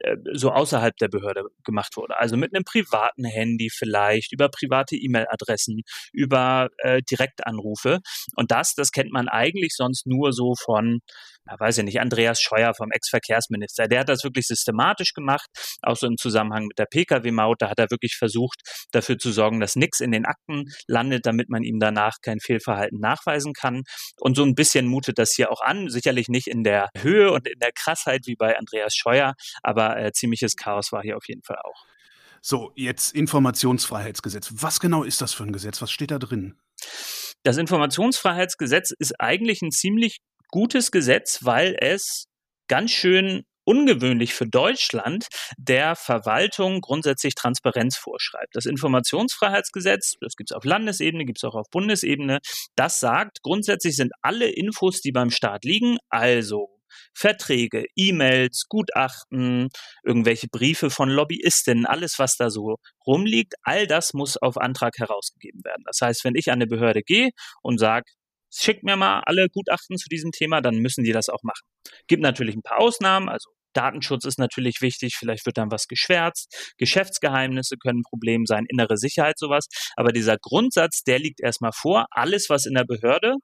äh, 0.00 0.16
so 0.32 0.50
außerhalb 0.50 0.96
der 0.96 1.08
Behörde 1.08 1.44
gemacht 1.64 1.96
wurde. 1.96 2.18
Also 2.18 2.36
mit 2.36 2.54
einem 2.54 2.64
privaten 2.64 3.24
Handy 3.24 3.68
vielleicht, 3.70 4.32
über 4.32 4.48
private 4.48 4.96
E-Mail-Adressen, 4.96 5.82
über 6.12 6.68
äh, 6.78 7.02
Direktanrufe. 7.10 7.98
Und 8.36 8.50
das, 8.50 8.74
das 8.74 8.92
kennt 8.92 9.12
man 9.12 9.28
eigentlich 9.28 9.74
sonst 9.76 10.06
nur 10.06 10.32
so 10.32 10.54
von 10.64 11.00
ja, 11.48 11.58
weiß 11.58 11.78
ich 11.78 11.84
nicht, 11.84 12.00
Andreas 12.00 12.40
Scheuer 12.40 12.74
vom 12.74 12.90
Ex-Verkehrsminister, 12.90 13.88
der 13.88 14.00
hat 14.00 14.08
das 14.08 14.24
wirklich 14.24 14.46
systematisch 14.46 15.12
gemacht, 15.14 15.48
auch 15.82 15.96
so 15.96 16.06
im 16.06 16.16
Zusammenhang 16.16 16.66
mit 16.66 16.78
der 16.78 16.86
Pkw-Maut, 16.86 17.62
da 17.62 17.70
hat 17.70 17.78
er 17.78 17.90
wirklich 17.90 18.16
versucht, 18.16 18.60
dafür 18.92 19.18
zu 19.18 19.32
sorgen, 19.32 19.60
dass 19.60 19.76
nichts 19.76 20.00
in 20.00 20.12
den 20.12 20.26
Akten 20.26 20.66
landet, 20.86 21.26
damit 21.26 21.48
man 21.48 21.62
ihm 21.62 21.78
danach 21.78 22.16
kein 22.22 22.40
Fehlverhalten 22.40 23.00
nachweisen 23.00 23.52
kann. 23.52 23.82
Und 24.18 24.36
so 24.36 24.44
ein 24.44 24.54
bisschen 24.54 24.86
mutet 24.86 25.18
das 25.18 25.32
hier 25.34 25.50
auch 25.50 25.60
an, 25.60 25.88
sicherlich 25.88 26.28
nicht 26.28 26.46
in 26.46 26.62
der 26.62 26.88
Höhe 26.96 27.32
und 27.32 27.48
in 27.48 27.58
der 27.58 27.72
Krassheit 27.72 28.22
wie 28.26 28.36
bei 28.36 28.56
Andreas 28.58 28.94
Scheuer, 28.94 29.34
aber 29.62 29.96
äh, 29.96 30.12
ziemliches 30.12 30.56
Chaos 30.56 30.92
war 30.92 31.02
hier 31.02 31.16
auf 31.16 31.26
jeden 31.26 31.42
Fall 31.42 31.58
auch. 31.62 31.84
So, 32.42 32.72
jetzt 32.74 33.14
Informationsfreiheitsgesetz. 33.14 34.50
Was 34.52 34.80
genau 34.80 35.02
ist 35.02 35.20
das 35.20 35.34
für 35.34 35.44
ein 35.44 35.52
Gesetz? 35.52 35.82
Was 35.82 35.90
steht 35.90 36.10
da 36.10 36.18
drin? 36.18 36.58
Das 37.42 37.58
Informationsfreiheitsgesetz 37.58 38.92
ist 38.98 39.20
eigentlich 39.20 39.60
ein 39.60 39.70
ziemlich 39.70 40.20
gutes 40.50 40.90
Gesetz, 40.90 41.44
weil 41.44 41.76
es 41.80 42.26
ganz 42.68 42.90
schön 42.90 43.44
ungewöhnlich 43.64 44.34
für 44.34 44.46
Deutschland 44.46 45.26
der 45.56 45.94
Verwaltung 45.94 46.80
grundsätzlich 46.80 47.34
Transparenz 47.34 47.96
vorschreibt. 47.96 48.54
Das 48.56 48.66
Informationsfreiheitsgesetz, 48.66 50.14
das 50.20 50.34
gibt 50.34 50.50
es 50.50 50.56
auf 50.56 50.64
Landesebene, 50.64 51.24
gibt 51.24 51.38
es 51.38 51.44
auch 51.44 51.54
auf 51.54 51.68
Bundesebene, 51.70 52.38
das 52.74 52.98
sagt, 52.98 53.42
grundsätzlich 53.42 53.96
sind 53.96 54.12
alle 54.22 54.48
Infos, 54.48 55.00
die 55.00 55.12
beim 55.12 55.30
Staat 55.30 55.64
liegen, 55.64 55.98
also 56.08 56.80
Verträge, 57.14 57.86
E-Mails, 57.94 58.64
Gutachten, 58.68 59.68
irgendwelche 60.04 60.48
Briefe 60.48 60.90
von 60.90 61.08
Lobbyistinnen, 61.08 61.86
alles, 61.86 62.18
was 62.18 62.36
da 62.36 62.50
so 62.50 62.76
rumliegt, 63.06 63.54
all 63.62 63.86
das 63.86 64.12
muss 64.12 64.36
auf 64.36 64.56
Antrag 64.56 64.94
herausgegeben 64.98 65.62
werden. 65.64 65.84
Das 65.86 66.00
heißt, 66.00 66.24
wenn 66.24 66.34
ich 66.34 66.48
an 66.48 66.54
eine 66.54 66.66
Behörde 66.66 67.02
gehe 67.02 67.30
und 67.62 67.78
sage, 67.78 68.10
schickt 68.50 68.82
mir 68.84 68.96
mal 68.96 69.22
alle 69.24 69.48
Gutachten 69.48 69.96
zu 69.96 70.08
diesem 70.08 70.32
Thema, 70.32 70.60
dann 70.60 70.76
müssen 70.76 71.04
die 71.04 71.12
das 71.12 71.28
auch 71.28 71.42
machen. 71.42 71.62
Gibt 72.06 72.22
natürlich 72.22 72.56
ein 72.56 72.62
paar 72.62 72.80
Ausnahmen, 72.80 73.28
also 73.28 73.50
Datenschutz 73.72 74.24
ist 74.24 74.38
natürlich 74.38 74.80
wichtig, 74.80 75.14
vielleicht 75.16 75.46
wird 75.46 75.56
dann 75.56 75.70
was 75.70 75.86
geschwärzt, 75.86 76.74
Geschäftsgeheimnisse 76.78 77.76
können 77.76 78.00
ein 78.00 78.08
Problem 78.08 78.44
sein, 78.46 78.64
innere 78.68 78.96
Sicherheit 78.96 79.38
sowas, 79.38 79.66
aber 79.96 80.12
dieser 80.12 80.36
Grundsatz, 80.38 81.02
der 81.02 81.20
liegt 81.20 81.40
erstmal 81.40 81.72
vor, 81.72 82.06
alles 82.10 82.50
was 82.50 82.66
in 82.66 82.74
der 82.74 82.84
Behörde, 82.84 83.34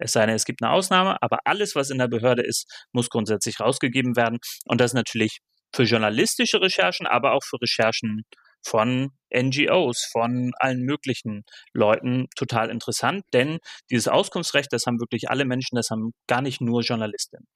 es 0.00 0.12
sei 0.12 0.24
denn, 0.24 0.34
es 0.34 0.46
gibt 0.46 0.62
eine 0.62 0.72
Ausnahme, 0.72 1.22
aber 1.22 1.38
alles 1.44 1.74
was 1.74 1.90
in 1.90 1.98
der 1.98 2.08
Behörde 2.08 2.42
ist, 2.42 2.66
muss 2.92 3.10
grundsätzlich 3.10 3.60
rausgegeben 3.60 4.16
werden. 4.16 4.38
Und 4.64 4.80
das 4.80 4.94
natürlich 4.94 5.40
für 5.74 5.82
journalistische 5.82 6.60
Recherchen, 6.60 7.06
aber 7.06 7.32
auch 7.32 7.44
für 7.44 7.60
Recherchen 7.60 8.22
von 8.62 9.10
NGOs, 9.34 10.08
von 10.10 10.52
allen 10.58 10.82
möglichen 10.82 11.44
Leuten 11.72 12.26
total 12.36 12.70
interessant, 12.70 13.24
denn 13.32 13.58
dieses 13.90 14.08
Auskunftsrecht, 14.08 14.72
das 14.72 14.86
haben 14.86 15.00
wirklich 15.00 15.30
alle 15.30 15.44
Menschen, 15.44 15.76
das 15.76 15.90
haben 15.90 16.12
gar 16.26 16.42
nicht 16.42 16.60
nur 16.60 16.82
Journalistinnen. 16.82 17.46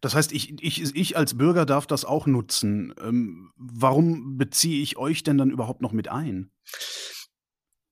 Das 0.00 0.14
heißt, 0.14 0.32
ich, 0.32 0.62
ich, 0.62 0.94
ich 0.94 1.16
als 1.16 1.36
Bürger 1.36 1.66
darf 1.66 1.86
das 1.86 2.04
auch 2.04 2.26
nutzen. 2.26 2.94
Ähm, 3.00 3.52
warum 3.56 4.38
beziehe 4.38 4.82
ich 4.82 4.96
euch 4.96 5.22
denn 5.22 5.38
dann 5.38 5.50
überhaupt 5.50 5.82
noch 5.82 5.92
mit 5.92 6.08
ein? 6.08 6.52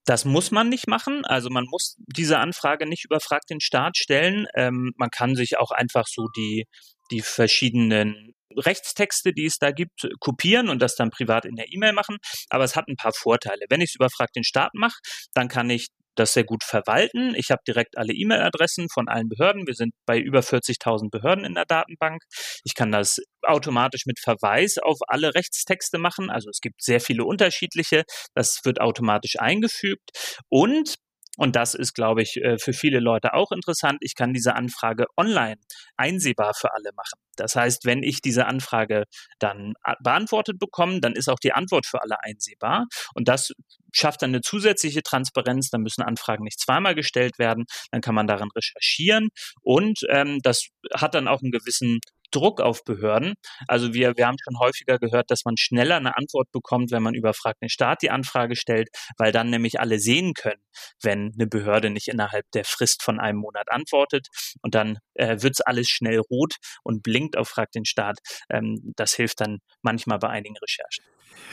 Das 0.04 0.24
muss 0.24 0.50
man 0.50 0.68
nicht 0.68 0.88
machen. 0.88 1.24
Also 1.24 1.50
man 1.50 1.64
muss 1.68 1.96
diese 2.06 2.38
Anfrage 2.38 2.88
nicht 2.88 3.04
überfragt 3.04 3.50
den 3.50 3.60
Staat 3.60 3.96
stellen. 3.96 4.46
Ähm, 4.54 4.92
man 4.96 5.10
kann 5.10 5.34
sich 5.34 5.58
auch 5.58 5.70
einfach 5.70 6.06
so 6.06 6.28
die, 6.36 6.66
die 7.10 7.22
verschiedenen 7.22 8.34
Rechtstexte, 8.56 9.32
die 9.32 9.46
es 9.46 9.58
da 9.58 9.70
gibt, 9.70 10.08
kopieren 10.20 10.68
und 10.68 10.80
das 10.80 10.96
dann 10.96 11.10
privat 11.10 11.44
in 11.44 11.56
der 11.56 11.72
E-Mail 11.72 11.92
machen. 11.92 12.18
Aber 12.48 12.64
es 12.64 12.76
hat 12.76 12.88
ein 12.88 12.96
paar 12.96 13.12
Vorteile. 13.12 13.66
Wenn 13.68 13.80
ich 13.80 13.90
es 13.90 13.94
über 13.94 14.10
Frag 14.10 14.32
den 14.32 14.44
Staat 14.44 14.74
mache, 14.74 14.98
dann 15.34 15.48
kann 15.48 15.70
ich 15.70 15.88
das 16.16 16.32
sehr 16.32 16.44
gut 16.44 16.64
verwalten. 16.64 17.34
Ich 17.34 17.50
habe 17.50 17.62
direkt 17.66 17.96
alle 17.96 18.12
E-Mail-Adressen 18.12 18.88
von 18.92 19.08
allen 19.08 19.28
Behörden. 19.28 19.66
Wir 19.66 19.74
sind 19.74 19.92
bei 20.06 20.18
über 20.18 20.40
40.000 20.40 21.10
Behörden 21.10 21.44
in 21.44 21.54
der 21.54 21.64
Datenbank. 21.64 22.22
Ich 22.64 22.74
kann 22.74 22.92
das 22.92 23.18
automatisch 23.42 24.06
mit 24.06 24.20
Verweis 24.20 24.78
auf 24.78 24.98
alle 25.06 25.34
Rechtstexte 25.34 25.98
machen. 25.98 26.30
Also 26.30 26.50
es 26.50 26.60
gibt 26.60 26.82
sehr 26.82 27.00
viele 27.00 27.24
unterschiedliche. 27.24 28.04
Das 28.34 28.60
wird 28.64 28.80
automatisch 28.80 29.38
eingefügt. 29.38 30.10
Und 30.48 30.96
und 31.40 31.56
das 31.56 31.74
ist, 31.74 31.94
glaube 31.94 32.20
ich, 32.20 32.36
äh, 32.36 32.58
für 32.58 32.74
viele 32.74 33.00
Leute 33.00 33.32
auch 33.32 33.50
interessant. 33.50 33.96
Ich 34.02 34.14
kann 34.14 34.34
diese 34.34 34.54
Anfrage 34.56 35.06
online 35.16 35.56
einsehbar 35.96 36.52
für 36.52 36.74
alle 36.74 36.90
machen. 36.94 37.18
Das 37.36 37.56
heißt, 37.56 37.86
wenn 37.86 38.02
ich 38.02 38.20
diese 38.20 38.44
Anfrage 38.44 39.04
dann 39.38 39.72
beantwortet 40.00 40.58
bekomme, 40.58 41.00
dann 41.00 41.14
ist 41.14 41.30
auch 41.30 41.38
die 41.38 41.54
Antwort 41.54 41.86
für 41.86 42.02
alle 42.02 42.22
einsehbar. 42.22 42.88
Und 43.14 43.28
das 43.28 43.52
schafft 43.94 44.20
dann 44.20 44.32
eine 44.32 44.42
zusätzliche 44.42 45.02
Transparenz. 45.02 45.70
Dann 45.70 45.80
müssen 45.80 46.02
Anfragen 46.02 46.44
nicht 46.44 46.60
zweimal 46.60 46.94
gestellt 46.94 47.38
werden. 47.38 47.64
Dann 47.90 48.02
kann 48.02 48.14
man 48.14 48.26
darin 48.26 48.50
recherchieren. 48.54 49.30
Und 49.62 50.00
ähm, 50.10 50.40
das 50.42 50.68
hat 50.92 51.14
dann 51.14 51.26
auch 51.26 51.40
einen 51.40 51.52
gewissen 51.52 52.00
Druck 52.30 52.60
auf 52.60 52.84
Behörden. 52.84 53.34
Also 53.68 53.94
wir, 53.94 54.16
wir 54.16 54.26
haben 54.26 54.36
schon 54.42 54.58
häufiger 54.58 54.98
gehört, 54.98 55.30
dass 55.30 55.44
man 55.44 55.56
schneller 55.56 55.96
eine 55.96 56.16
Antwort 56.16 56.50
bekommt, 56.52 56.90
wenn 56.90 57.02
man 57.02 57.14
über 57.14 57.34
Frag 57.34 57.58
den 57.60 57.68
Staat 57.68 58.02
die 58.02 58.10
Anfrage 58.10 58.56
stellt, 58.56 58.88
weil 59.18 59.32
dann 59.32 59.50
nämlich 59.50 59.80
alle 59.80 59.98
sehen 59.98 60.34
können, 60.34 60.62
wenn 61.02 61.32
eine 61.34 61.46
Behörde 61.46 61.90
nicht 61.90 62.08
innerhalb 62.08 62.50
der 62.52 62.64
Frist 62.64 63.02
von 63.02 63.20
einem 63.20 63.38
Monat 63.38 63.70
antwortet. 63.70 64.28
Und 64.62 64.74
dann 64.74 64.98
äh, 65.14 65.42
wird's 65.42 65.60
alles 65.60 65.88
schnell 65.88 66.18
rot 66.18 66.56
und 66.82 67.02
blinkt 67.02 67.36
auf 67.36 67.48
Frag 67.48 67.70
den 67.72 67.84
Staat. 67.84 68.18
Ähm, 68.50 68.92
das 68.96 69.14
hilft 69.14 69.40
dann 69.40 69.58
manchmal 69.82 70.18
bei 70.18 70.28
einigen 70.28 70.56
Recherchen. 70.56 71.04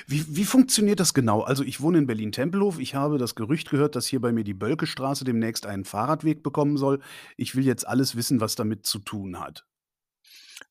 Wie, 0.05 0.25
wie 0.35 0.45
funktioniert 0.45 0.99
das 0.99 1.13
genau? 1.13 1.41
Also 1.41 1.63
ich 1.63 1.81
wohne 1.81 1.97
in 1.97 2.07
Berlin-Tempelhof. 2.07 2.79
Ich 2.79 2.95
habe 2.95 3.17
das 3.17 3.35
Gerücht 3.35 3.69
gehört, 3.69 3.95
dass 3.95 4.07
hier 4.07 4.21
bei 4.21 4.31
mir 4.31 4.43
die 4.43 4.53
Bölkestraße 4.53 5.23
demnächst 5.23 5.65
einen 5.65 5.85
Fahrradweg 5.85 6.43
bekommen 6.43 6.77
soll. 6.77 7.01
Ich 7.35 7.55
will 7.55 7.65
jetzt 7.65 7.87
alles 7.87 8.15
wissen, 8.15 8.41
was 8.41 8.55
damit 8.55 8.85
zu 8.85 8.99
tun 8.99 9.39
hat. 9.39 9.65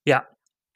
Ja, 0.05 0.27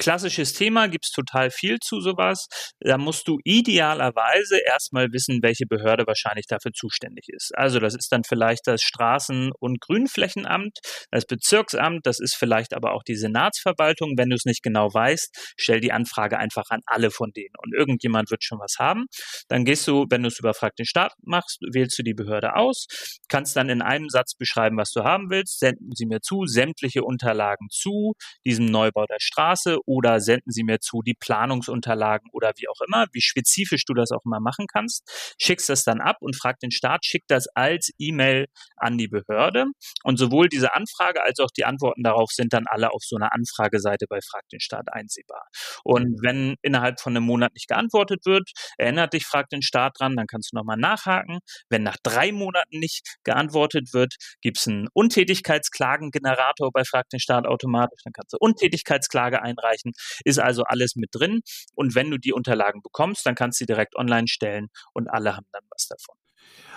klassisches 0.00 0.54
Thema, 0.54 0.88
gibt's 0.88 1.12
total 1.12 1.50
viel 1.50 1.78
zu 1.78 2.00
sowas. 2.00 2.48
Da 2.80 2.98
musst 2.98 3.28
du 3.28 3.38
idealerweise 3.44 4.58
erstmal 4.66 5.12
wissen, 5.12 5.40
welche 5.42 5.66
Behörde 5.66 6.06
wahrscheinlich 6.06 6.46
dafür 6.48 6.72
zuständig 6.72 7.28
ist. 7.28 7.52
Also 7.54 7.78
das 7.78 7.94
ist 7.94 8.10
dann 8.10 8.24
vielleicht 8.24 8.66
das 8.66 8.80
Straßen- 8.80 9.50
und 9.60 9.80
Grünflächenamt, 9.80 10.78
das 11.10 11.26
Bezirksamt, 11.26 12.06
das 12.06 12.18
ist 12.18 12.34
vielleicht 12.34 12.74
aber 12.74 12.92
auch 12.92 13.02
die 13.02 13.14
Senatsverwaltung. 13.14 14.14
Wenn 14.16 14.30
du 14.30 14.36
es 14.36 14.46
nicht 14.46 14.62
genau 14.62 14.92
weißt, 14.92 15.54
stell 15.56 15.80
die 15.80 15.92
Anfrage 15.92 16.38
einfach 16.38 16.70
an 16.70 16.80
alle 16.86 17.10
von 17.10 17.30
denen 17.36 17.54
und 17.58 17.74
irgendjemand 17.74 18.30
wird 18.30 18.42
schon 18.42 18.58
was 18.58 18.76
haben. 18.78 19.04
Dann 19.48 19.64
gehst 19.64 19.86
du, 19.86 20.06
wenn 20.08 20.22
du 20.22 20.28
es 20.28 20.38
über 20.38 20.54
Frag 20.54 20.76
den 20.76 20.86
Staat 20.86 21.12
machst, 21.22 21.58
wählst 21.72 21.98
du 21.98 22.02
die 22.02 22.14
Behörde 22.14 22.56
aus, 22.56 22.86
kannst 23.28 23.54
dann 23.54 23.68
in 23.68 23.82
einem 23.82 24.08
Satz 24.08 24.34
beschreiben, 24.34 24.78
was 24.78 24.92
du 24.92 25.04
haben 25.04 25.28
willst, 25.28 25.58
senden 25.58 25.90
sie 25.94 26.06
mir 26.06 26.20
zu, 26.22 26.46
sämtliche 26.46 27.04
Unterlagen 27.04 27.68
zu 27.70 28.14
diesem 28.46 28.64
Neubau 28.64 29.04
der 29.04 29.18
Straße 29.20 29.76
oder 29.90 30.20
senden 30.20 30.52
Sie 30.52 30.62
mir 30.62 30.78
zu 30.78 31.02
die 31.02 31.14
Planungsunterlagen 31.14 32.30
oder 32.32 32.52
wie 32.56 32.68
auch 32.68 32.80
immer, 32.86 33.06
wie 33.12 33.20
spezifisch 33.20 33.84
du 33.84 33.92
das 33.92 34.12
auch 34.12 34.24
immer 34.24 34.38
machen 34.38 34.66
kannst, 34.72 35.34
schickst 35.40 35.68
das 35.68 35.82
dann 35.82 36.00
ab 36.00 36.18
und 36.20 36.36
frag 36.36 36.60
den 36.60 36.70
Staat, 36.70 37.04
schick 37.04 37.24
das 37.26 37.48
als 37.56 37.90
E-Mail 37.98 38.46
an 38.76 38.98
die 38.98 39.08
Behörde 39.08 39.64
und 40.04 40.16
sowohl 40.16 40.48
diese 40.48 40.74
Anfrage 40.74 41.24
als 41.24 41.40
auch 41.40 41.50
die 41.56 41.64
Antworten 41.64 42.04
darauf 42.04 42.30
sind 42.30 42.52
dann 42.52 42.66
alle 42.68 42.92
auf 42.92 43.02
so 43.02 43.16
einer 43.16 43.32
Anfrageseite 43.34 44.06
bei 44.08 44.20
Frag 44.20 44.48
den 44.52 44.60
Staat 44.60 44.92
einsehbar. 44.92 45.48
Und 45.82 46.04
mhm. 46.04 46.18
wenn 46.22 46.54
innerhalb 46.62 47.00
von 47.00 47.16
einem 47.16 47.26
Monat 47.26 47.52
nicht 47.54 47.66
geantwortet 47.66 48.24
wird, 48.24 48.48
erinnert 48.78 49.12
dich 49.12 49.26
Frag 49.26 49.48
den 49.48 49.62
Staat 49.62 49.98
dran, 49.98 50.14
dann 50.16 50.28
kannst 50.28 50.52
du 50.52 50.56
nochmal 50.56 50.76
nachhaken. 50.76 51.40
Wenn 51.68 51.82
nach 51.82 51.96
drei 52.04 52.30
Monaten 52.30 52.78
nicht 52.78 53.18
geantwortet 53.24 53.92
wird, 53.92 54.14
gibt 54.40 54.58
es 54.58 54.68
einen 54.68 54.86
Untätigkeitsklagengenerator 54.92 56.70
bei 56.72 56.84
Frag 56.84 57.08
den 57.08 57.18
Staat 57.18 57.46
automatisch, 57.46 58.02
dann 58.04 58.12
kannst 58.12 58.32
du 58.34 58.36
Untätigkeitsklage 58.38 59.42
einreichen 59.42 59.79
erreichen. 59.80 59.92
Ist 60.24 60.38
also 60.38 60.64
alles 60.64 60.96
mit 60.96 61.10
drin. 61.12 61.40
Und 61.74 61.94
wenn 61.94 62.10
du 62.10 62.18
die 62.18 62.32
Unterlagen 62.32 62.82
bekommst, 62.82 63.26
dann 63.26 63.34
kannst 63.34 63.60
du 63.60 63.64
sie 63.64 63.66
direkt 63.66 63.96
online 63.96 64.28
stellen 64.28 64.68
und 64.92 65.08
alle 65.08 65.36
haben 65.36 65.46
dann 65.52 65.62
was 65.70 65.86
davon. 65.88 66.16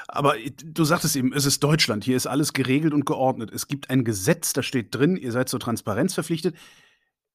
Aber 0.07 0.35
du 0.37 0.83
sagtest 0.83 1.15
eben, 1.15 1.33
es 1.33 1.45
ist 1.45 1.63
Deutschland, 1.63 2.03
hier 2.03 2.17
ist 2.17 2.27
alles 2.27 2.53
geregelt 2.53 2.93
und 2.93 3.05
geordnet. 3.05 3.51
Es 3.53 3.67
gibt 3.67 3.89
ein 3.89 4.03
Gesetz, 4.03 4.53
da 4.53 4.61
steht 4.61 4.93
drin, 4.93 5.15
ihr 5.15 5.31
seid 5.31 5.47
zur 5.47 5.59
Transparenz 5.59 6.13
verpflichtet. 6.13 6.55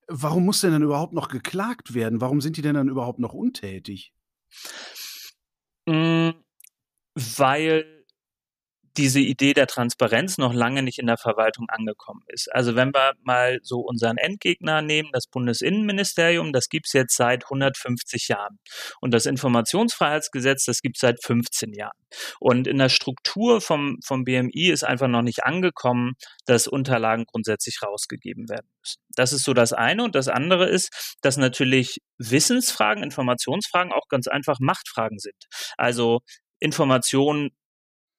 Warum 0.07 0.45
muss 0.45 0.61
denn 0.61 0.73
dann 0.73 0.83
überhaupt 0.83 1.13
noch 1.13 1.29
geklagt 1.29 1.95
werden? 1.95 2.21
Warum 2.21 2.41
sind 2.41 2.57
die 2.57 2.63
denn 2.63 2.75
dann 2.75 2.89
überhaupt 2.89 3.19
noch 3.19 3.33
untätig? 3.33 4.13
Mm, 5.87 6.31
weil 7.15 7.98
diese 8.99 9.21
Idee 9.21 9.55
der 9.55 9.69
Transparenz 9.69 10.39
noch 10.39 10.53
lange 10.53 10.83
nicht 10.83 10.99
in 10.99 11.07
der 11.07 11.17
Verwaltung 11.17 11.67
angekommen 11.69 12.23
ist. 12.27 12.53
Also 12.53 12.75
wenn 12.75 12.93
wir 12.93 13.13
mal 13.23 13.61
so 13.63 13.79
unseren 13.81 14.19
Endgegner 14.19 14.83
nehmen, 14.83 15.11
das 15.13 15.27
Bundesinnenministerium, 15.29 16.53
das 16.53 16.69
gibt's 16.69 16.93
jetzt 16.93 17.17
seit 17.17 17.45
150 17.45 18.29
Jahren. 18.29 18.59
Und 19.01 19.15
das 19.15 19.27
Informationsfreiheitsgesetz, 19.27 20.65
das 20.65 20.83
gibt's 20.83 21.01
seit 21.01 21.23
15 21.23 21.73
Jahren. 21.73 21.97
Und 22.41 22.67
in 22.67 22.79
der 22.79 22.89
Struktur 22.89 23.61
vom, 23.61 23.99
vom 24.05 24.25
BMI 24.25 24.71
ist 24.71 24.85
einfach 24.85 25.09
noch 25.09 25.23
nicht 25.23 25.45
angekommen, 25.45 26.15
dass 26.47 26.67
Unterlagen 26.67 27.25
grundsätzlich 27.25 27.81
rausgegeben 27.83 28.49
werden 28.49 28.69
müssen. 28.81 29.01
Das 29.15 29.33
ist 29.33 29.45
so 29.45 29.55
das 29.55 29.73
eine. 29.73 30.05
Und 30.05 30.15
das 30.15 30.29
andere 30.29 30.69
ist, 30.69 31.17
dass 31.23 31.37
natürlich 31.37 31.99
Wissensfragen, 32.19 33.05
Informationsfragen 33.05 33.93
auch 33.93 34.09
ganz 34.09 34.27
einfach 34.27 34.59
Machtfragen 34.61 35.19
sind. 35.19 35.47
Also 35.77 36.21
Informationen 36.59 37.51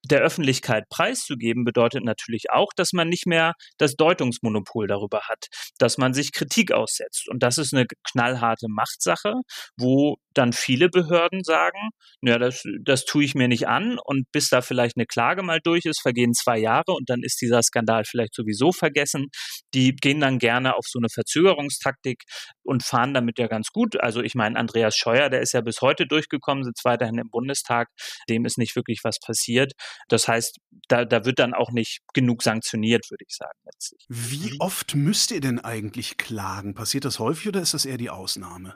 der 0.04 0.22
Öffentlichkeit 0.22 0.86
preiszugeben, 0.90 1.66
bedeutet 1.66 2.04
natürlich 2.04 2.52
auch, 2.52 2.70
dass 2.76 2.94
man 2.94 3.10
nicht 3.10 3.26
mehr 3.26 3.54
das 3.78 3.96
Deutungsmonopol 3.96 4.88
darüber 4.88 5.22
hat, 5.28 5.48
dass 5.78 5.98
man 5.98 6.14
sich 6.14 6.32
Kritik 6.32 6.72
aussetzt. 6.72 7.28
Und 7.30 7.44
das 7.44 7.58
ist 7.58 7.74
eine 7.74 7.86
knallharte 8.12 8.68
Machtsache, 8.70 9.34
wo 9.78 10.18
dann 10.34 10.54
viele 10.54 10.90
Behörden 10.90 11.44
sagen, 11.44 11.90
ja, 12.22 12.38
das, 12.38 12.64
das 12.82 13.06
tue 13.06 13.24
ich 13.24 13.36
mir 13.36 13.48
nicht 13.48 13.68
an 13.68 13.98
und 14.04 14.32
bis 14.32 14.50
da 14.50 14.62
vielleicht 14.62 14.96
eine 14.96 15.06
Klage 15.06 15.44
mal 15.44 15.60
durch 15.62 15.86
ist, 15.86 16.02
vergehen 16.02 16.34
zwei 16.34 16.58
Jahre 16.58 16.94
und 16.94 17.10
dann 17.10 17.24
ist 17.24 17.42
dieser 17.42 17.62
Skandal 17.62 18.06
vielleicht 18.06 18.34
sowieso 18.34 18.72
vergessen. 18.72 19.28
Die 19.74 19.96
gehen 19.96 20.22
dann 20.22 20.40
gerne 20.40 20.76
auf 20.76 20.86
so 20.88 21.00
eine 21.00 21.10
Verzögerungstaktik 21.10 22.24
und 22.64 22.84
fahren 22.84 23.14
damit 23.14 23.40
ja 23.40 23.48
ganz 23.48 23.70
gut. 23.70 24.00
Also 24.00 24.22
ich 24.22 24.36
meine, 24.36 24.58
Andreas 24.58 24.96
Scheuer, 24.96 25.30
der 25.30 25.42
ist 25.42 25.54
ja 25.54 25.62
bis 25.62 25.82
heute 25.82 26.08
durchgekommen, 26.08 26.64
sitzt 26.64 26.86
weiterhin 26.86 27.18
im 27.18 27.30
Bundestag, 27.30 27.90
dem 28.30 28.46
ist 28.46 28.58
nicht 28.58 28.76
wirklich 28.76 29.02
was 29.04 29.20
passiert. 29.20 29.74
Das 30.08 30.28
heißt, 30.28 30.60
da, 30.88 31.06
da 31.06 31.26
wird 31.26 31.40
dann 31.40 31.54
auch 31.54 31.72
nicht 31.72 32.00
genug 32.14 32.44
sanktioniert, 32.44 33.10
würde 33.10 33.26
ich 33.28 33.36
sagen. 33.36 33.58
Letztlich. 33.66 34.06
Wie 34.10 34.60
oft 34.60 34.96
müsst 34.96 35.32
ihr 35.32 35.42
denn 35.42 35.60
eigentlich 35.60 36.18
klagen? 36.18 36.74
Passiert 36.74 37.06
das 37.06 37.20
häufig 37.20 37.50
oder 37.50 37.62
ist 37.62 37.74
das 37.74 37.86
eher 37.86 37.98
die 37.98 38.10
Ausnahme? 38.10 38.76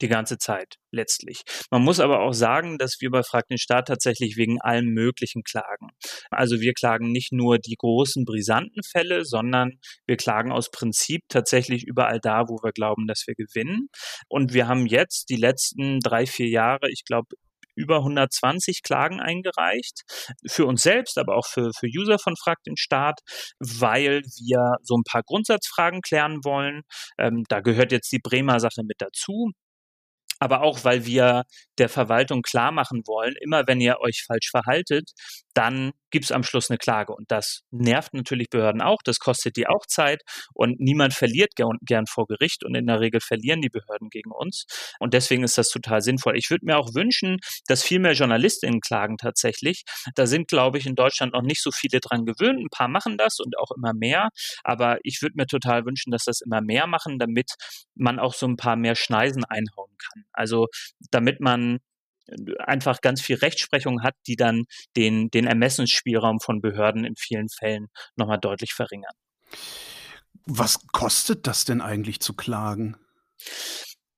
die 0.00 0.08
ganze 0.08 0.38
Zeit 0.38 0.76
letztlich. 0.90 1.42
Man 1.70 1.82
muss 1.82 2.00
aber 2.00 2.20
auch 2.20 2.32
sagen, 2.32 2.78
dass 2.78 2.96
wir 3.00 3.10
bei 3.10 3.22
Frag 3.22 3.46
den 3.48 3.58
Staat 3.58 3.88
tatsächlich 3.88 4.36
wegen 4.36 4.60
allem 4.60 4.86
Möglichen 4.86 5.42
klagen. 5.42 5.88
Also 6.30 6.60
wir 6.60 6.72
klagen 6.74 7.12
nicht 7.12 7.32
nur 7.32 7.58
die 7.58 7.76
großen 7.76 8.24
brisanten 8.24 8.82
Fälle, 8.82 9.24
sondern 9.24 9.78
wir 10.06 10.16
klagen 10.16 10.52
aus 10.52 10.70
Prinzip 10.70 11.22
tatsächlich 11.28 11.84
überall 11.86 12.20
da, 12.20 12.48
wo 12.48 12.58
wir 12.62 12.72
glauben, 12.72 13.06
dass 13.06 13.24
wir 13.26 13.34
gewinnen. 13.34 13.88
Und 14.28 14.52
wir 14.52 14.68
haben 14.68 14.86
jetzt 14.86 15.30
die 15.30 15.36
letzten 15.36 16.00
drei, 16.00 16.26
vier 16.26 16.48
Jahre, 16.48 16.90
ich 16.90 17.04
glaube, 17.04 17.36
über 17.74 17.98
120 17.98 18.82
Klagen 18.82 19.20
eingereicht, 19.20 20.02
für 20.46 20.66
uns 20.66 20.82
selbst, 20.82 21.18
aber 21.18 21.36
auch 21.36 21.46
für, 21.46 21.70
für 21.78 21.86
User 21.86 22.18
von 22.18 22.34
Frag 22.36 22.62
den 22.64 22.76
Staat, 22.76 23.20
weil 23.58 24.22
wir 24.44 24.76
so 24.82 24.96
ein 24.96 25.04
paar 25.04 25.22
Grundsatzfragen 25.22 26.02
klären 26.02 26.38
wollen. 26.44 26.82
Ähm, 27.18 27.44
da 27.48 27.60
gehört 27.60 27.92
jetzt 27.92 28.12
die 28.12 28.20
Bremer 28.20 28.60
Sache 28.60 28.82
mit 28.84 28.96
dazu 28.98 29.52
aber 30.40 30.62
auch 30.62 30.84
weil 30.84 31.04
wir 31.04 31.44
der 31.78 31.88
Verwaltung 31.88 32.42
klar 32.42 32.72
machen 32.72 33.02
wollen, 33.06 33.34
immer 33.40 33.66
wenn 33.66 33.80
ihr 33.80 34.00
euch 34.00 34.24
falsch 34.26 34.50
verhaltet, 34.50 35.10
dann 35.54 35.92
gibt 36.10 36.24
es 36.24 36.32
am 36.32 36.42
Schluss 36.42 36.70
eine 36.70 36.78
Klage. 36.78 37.12
Und 37.14 37.30
das 37.30 37.60
nervt 37.70 38.14
natürlich 38.14 38.50
Behörden 38.50 38.82
auch, 38.82 38.98
das 39.04 39.18
kostet 39.18 39.56
die 39.56 39.66
auch 39.66 39.86
Zeit 39.86 40.22
und 40.54 40.80
niemand 40.80 41.14
verliert 41.14 41.54
gern, 41.56 41.78
gern 41.82 42.06
vor 42.06 42.26
Gericht 42.26 42.64
und 42.64 42.74
in 42.74 42.86
der 42.86 43.00
Regel 43.00 43.20
verlieren 43.20 43.60
die 43.60 43.68
Behörden 43.68 44.08
gegen 44.10 44.30
uns. 44.32 44.64
Und 44.98 45.14
deswegen 45.14 45.44
ist 45.44 45.58
das 45.58 45.68
total 45.68 46.02
sinnvoll. 46.02 46.36
Ich 46.36 46.50
würde 46.50 46.66
mir 46.66 46.78
auch 46.78 46.94
wünschen, 46.94 47.38
dass 47.66 47.82
viel 47.82 48.00
mehr 48.00 48.12
Journalistinnen 48.12 48.80
klagen 48.80 49.16
tatsächlich. 49.16 49.82
Da 50.14 50.26
sind, 50.26 50.48
glaube 50.48 50.78
ich, 50.78 50.86
in 50.86 50.94
Deutschland 50.94 51.32
noch 51.32 51.42
nicht 51.42 51.62
so 51.62 51.70
viele 51.70 52.00
dran 52.00 52.24
gewöhnt. 52.24 52.60
Ein 52.60 52.70
paar 52.70 52.88
machen 52.88 53.16
das 53.16 53.38
und 53.38 53.56
auch 53.58 53.70
immer 53.76 53.92
mehr. 53.94 54.28
Aber 54.64 54.98
ich 55.02 55.22
würde 55.22 55.34
mir 55.36 55.46
total 55.46 55.84
wünschen, 55.84 56.10
dass 56.10 56.24
das 56.24 56.40
immer 56.40 56.60
mehr 56.60 56.86
machen, 56.86 57.18
damit 57.18 57.52
man 57.94 58.18
auch 58.18 58.34
so 58.34 58.46
ein 58.46 58.56
paar 58.56 58.76
mehr 58.76 58.94
Schneisen 58.94 59.44
einhauen 59.44 59.90
kann. 59.98 60.24
Also 60.32 60.66
damit 61.10 61.40
man 61.40 61.78
einfach 62.58 63.00
ganz 63.00 63.20
viel 63.20 63.36
Rechtsprechung 63.36 64.02
hat, 64.02 64.14
die 64.26 64.36
dann 64.36 64.64
den, 64.96 65.30
den 65.30 65.46
Ermessensspielraum 65.46 66.40
von 66.40 66.60
Behörden 66.60 67.04
in 67.04 67.14
vielen 67.16 67.48
Fällen 67.48 67.88
nochmal 68.16 68.38
deutlich 68.38 68.72
verringern. 68.72 69.14
Was 70.46 70.78
kostet 70.92 71.46
das 71.46 71.64
denn 71.64 71.80
eigentlich 71.80 72.20
zu 72.20 72.34
klagen? 72.34 72.96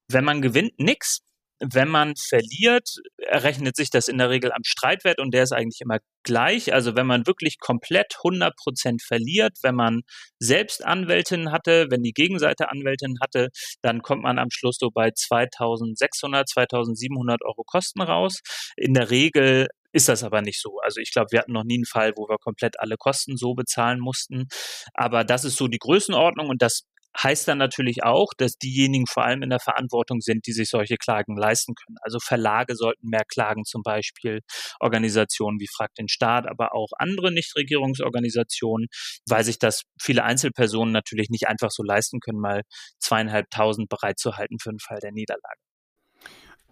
Wenn 0.09 0.25
man 0.25 0.42
gewinnt, 0.42 0.78
nix. 0.78 1.21
Wenn 1.64 1.88
man 1.88 2.14
verliert, 2.16 2.88
errechnet 3.19 3.76
sich 3.76 3.88
das 3.90 4.09
in 4.09 4.19
der 4.19 4.31
Regel 4.31 4.50
am 4.52 4.64
Streitwert 4.64 5.21
und 5.21 5.33
der 5.33 5.45
ist 5.45 5.52
eigentlich 5.52 5.81
immer 5.81 5.99
gleich. 6.25 6.73
Also 6.73 6.97
wenn 6.97 7.07
man 7.07 7.26
wirklich 7.26 7.61
komplett 7.61 8.16
100 8.19 8.57
Prozent 8.57 9.02
verliert, 9.02 9.59
wenn 9.62 9.76
man 9.76 10.02
selbst 10.40 10.85
Anwältin 10.85 11.52
hatte, 11.52 11.87
wenn 11.90 12.02
die 12.02 12.12
Gegenseite 12.12 12.69
Anwältin 12.71 13.19
hatte, 13.21 13.49
dann 13.81 14.02
kommt 14.02 14.23
man 14.23 14.40
am 14.40 14.50
Schluss 14.50 14.76
so 14.81 14.90
bei 14.90 15.12
2600, 15.12 16.49
2700 16.49 17.42
Euro 17.45 17.62
Kosten 17.64 18.02
raus. 18.02 18.40
In 18.76 18.95
der 18.95 19.11
Regel 19.11 19.69
ist 19.92 20.09
das 20.09 20.25
aber 20.25 20.42
nicht 20.42 20.61
so. 20.61 20.78
Also 20.83 21.00
ich 21.00 21.12
glaube, 21.12 21.28
wir 21.31 21.40
hatten 21.40 21.52
noch 21.52 21.64
nie 21.64 21.75
einen 21.75 21.85
Fall, 21.85 22.12
wo 22.16 22.28
wir 22.28 22.38
komplett 22.38 22.81
alle 22.81 22.97
Kosten 22.97 23.37
so 23.37 23.54
bezahlen 23.54 24.00
mussten. 24.00 24.49
Aber 24.95 25.23
das 25.25 25.45
ist 25.45 25.57
so 25.57 25.69
die 25.69 25.78
Größenordnung 25.78 26.49
und 26.49 26.62
das 26.62 26.85
heißt 27.21 27.49
dann 27.49 27.59
natürlich 27.59 28.04
auch, 28.04 28.28
dass 28.37 28.57
diejenigen 28.59 29.07
vor 29.07 29.25
allem 29.25 29.42
in 29.42 29.50
der 29.50 29.61
Verantwortung 29.61 30.21
sind, 30.21 30.47
die 30.47 30.52
sich 30.52 30.69
solche 30.69 30.97
Klagen 30.97 31.37
leisten 31.37 31.75
können. 31.75 31.97
Also 32.02 32.19
Verlage 32.21 32.75
sollten 32.76 33.09
mehr 33.09 33.25
klagen, 33.28 33.64
zum 33.64 33.83
Beispiel 33.83 34.40
Organisationen 34.81 35.61
wie 35.61 35.69
Frag 35.75 35.95
den 35.95 36.09
Staat, 36.09 36.47
aber 36.47 36.75
auch 36.75 36.88
andere 36.99 37.33
Nichtregierungsorganisationen, 37.33 38.88
weil 39.28 39.45
sich 39.45 39.59
das 39.59 39.83
viele 40.00 40.25
Einzelpersonen 40.25 40.92
natürlich 40.92 41.28
nicht 41.31 41.49
einfach 41.49 41.71
so 41.71 41.83
leisten 41.83 42.21
können, 42.21 42.40
mal 42.40 42.62
zweieinhalbtausend 43.00 43.88
bereitzuhalten 43.88 44.59
für 44.61 44.71
den 44.71 44.81
Fall 44.81 44.99
der 45.00 45.12
Niederlage. 45.12 45.72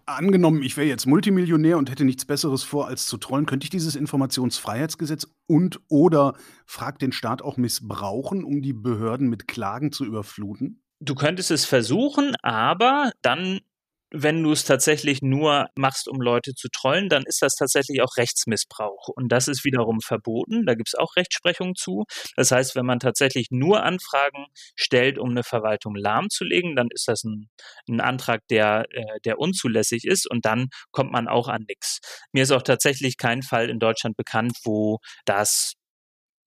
Angenommen, 0.05 0.63
ich 0.63 0.77
wäre 0.77 0.87
jetzt 0.87 1.05
Multimillionär 1.05 1.77
und 1.77 1.89
hätte 1.89 2.05
nichts 2.05 2.25
Besseres 2.25 2.63
vor, 2.63 2.87
als 2.87 3.05
zu 3.05 3.17
trollen, 3.17 3.45
könnte 3.45 3.65
ich 3.65 3.69
dieses 3.69 3.95
Informationsfreiheitsgesetz 3.95 5.27
und 5.47 5.79
oder 5.89 6.33
frag 6.65 6.99
den 6.99 7.11
Staat 7.11 7.41
auch 7.41 7.57
missbrauchen, 7.57 8.43
um 8.43 8.61
die 8.61 8.73
Behörden 8.73 9.29
mit 9.29 9.47
Klagen 9.47 9.91
zu 9.91 10.05
überfluten? 10.05 10.83
Du 10.99 11.15
könntest 11.15 11.49
es 11.51 11.65
versuchen, 11.65 12.35
aber 12.43 13.11
dann 13.21 13.59
wenn 14.11 14.43
du 14.43 14.51
es 14.51 14.65
tatsächlich 14.65 15.21
nur 15.21 15.67
machst, 15.75 16.07
um 16.07 16.21
Leute 16.21 16.53
zu 16.53 16.67
trollen, 16.69 17.07
dann 17.07 17.23
ist 17.23 17.41
das 17.41 17.55
tatsächlich 17.55 18.01
auch 18.01 18.17
Rechtsmissbrauch. 18.17 19.07
Und 19.07 19.29
das 19.29 19.47
ist 19.47 19.63
wiederum 19.63 20.01
verboten. 20.01 20.65
Da 20.65 20.75
gibt 20.75 20.89
es 20.89 20.95
auch 20.95 21.15
Rechtsprechung 21.15 21.75
zu. 21.75 22.03
Das 22.35 22.51
heißt, 22.51 22.75
wenn 22.75 22.85
man 22.85 22.99
tatsächlich 22.99 23.47
nur 23.51 23.83
Anfragen 23.83 24.47
stellt, 24.75 25.17
um 25.17 25.29
eine 25.29 25.43
Verwaltung 25.43 25.95
lahmzulegen, 25.95 26.75
dann 26.75 26.89
ist 26.91 27.07
das 27.07 27.23
ein, 27.23 27.49
ein 27.87 28.01
Antrag, 28.01 28.41
der, 28.49 28.85
äh, 28.91 29.19
der 29.23 29.39
unzulässig 29.39 30.05
ist 30.05 30.29
und 30.29 30.45
dann 30.45 30.67
kommt 30.91 31.11
man 31.11 31.27
auch 31.27 31.47
an 31.47 31.63
nichts. 31.67 31.99
Mir 32.33 32.43
ist 32.43 32.51
auch 32.51 32.63
tatsächlich 32.63 33.17
kein 33.17 33.41
Fall 33.41 33.69
in 33.69 33.79
Deutschland 33.79 34.17
bekannt, 34.17 34.57
wo 34.65 34.99
das 35.25 35.73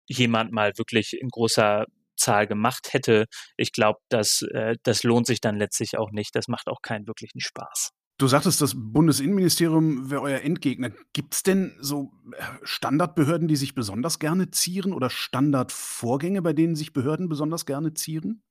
jemand 0.08 0.52
mal 0.52 0.74
wirklich 0.78 1.14
in 1.20 1.30
großer 1.30 1.86
Zahl 2.24 2.48
gemacht 2.48 2.94
hätte, 2.94 3.26
ich 3.58 3.72
glaube, 3.72 4.00
das, 4.10 4.42
äh, 4.54 4.76
das 4.84 5.04
lohnt 5.04 5.28
sich 5.28 5.42
dann 5.42 5.58
letztlich 5.58 5.98
auch 5.98 6.12
nicht. 6.12 6.36
Das 6.36 6.48
macht 6.48 6.68
auch 6.68 6.82
keinen 6.82 7.08
wirklichen 7.08 7.42
Spaß. 7.42 7.92
Du 8.20 8.28
sagtest, 8.28 8.62
das 8.62 8.74
Bundesinnenministerium 8.76 10.12
wäre 10.12 10.22
euer 10.22 10.42
Endgegner. 10.42 10.92
Gibt 11.14 11.34
es 11.34 11.44
denn 11.44 11.76
so 11.80 12.12
äh, 12.32 12.44
Standardbehörden, 12.62 13.48
die 13.48 13.56
sich 13.56 13.74
besonders 13.74 14.20
gerne 14.20 14.52
zieren 14.52 14.94
oder 14.94 15.10
Standardvorgänge, 15.10 16.42
bei 16.42 16.54
denen 16.54 16.76
sich 16.76 16.94
Behörden 16.94 17.28
besonders 17.28 17.66
gerne 17.66 17.94
zieren? 17.94 18.44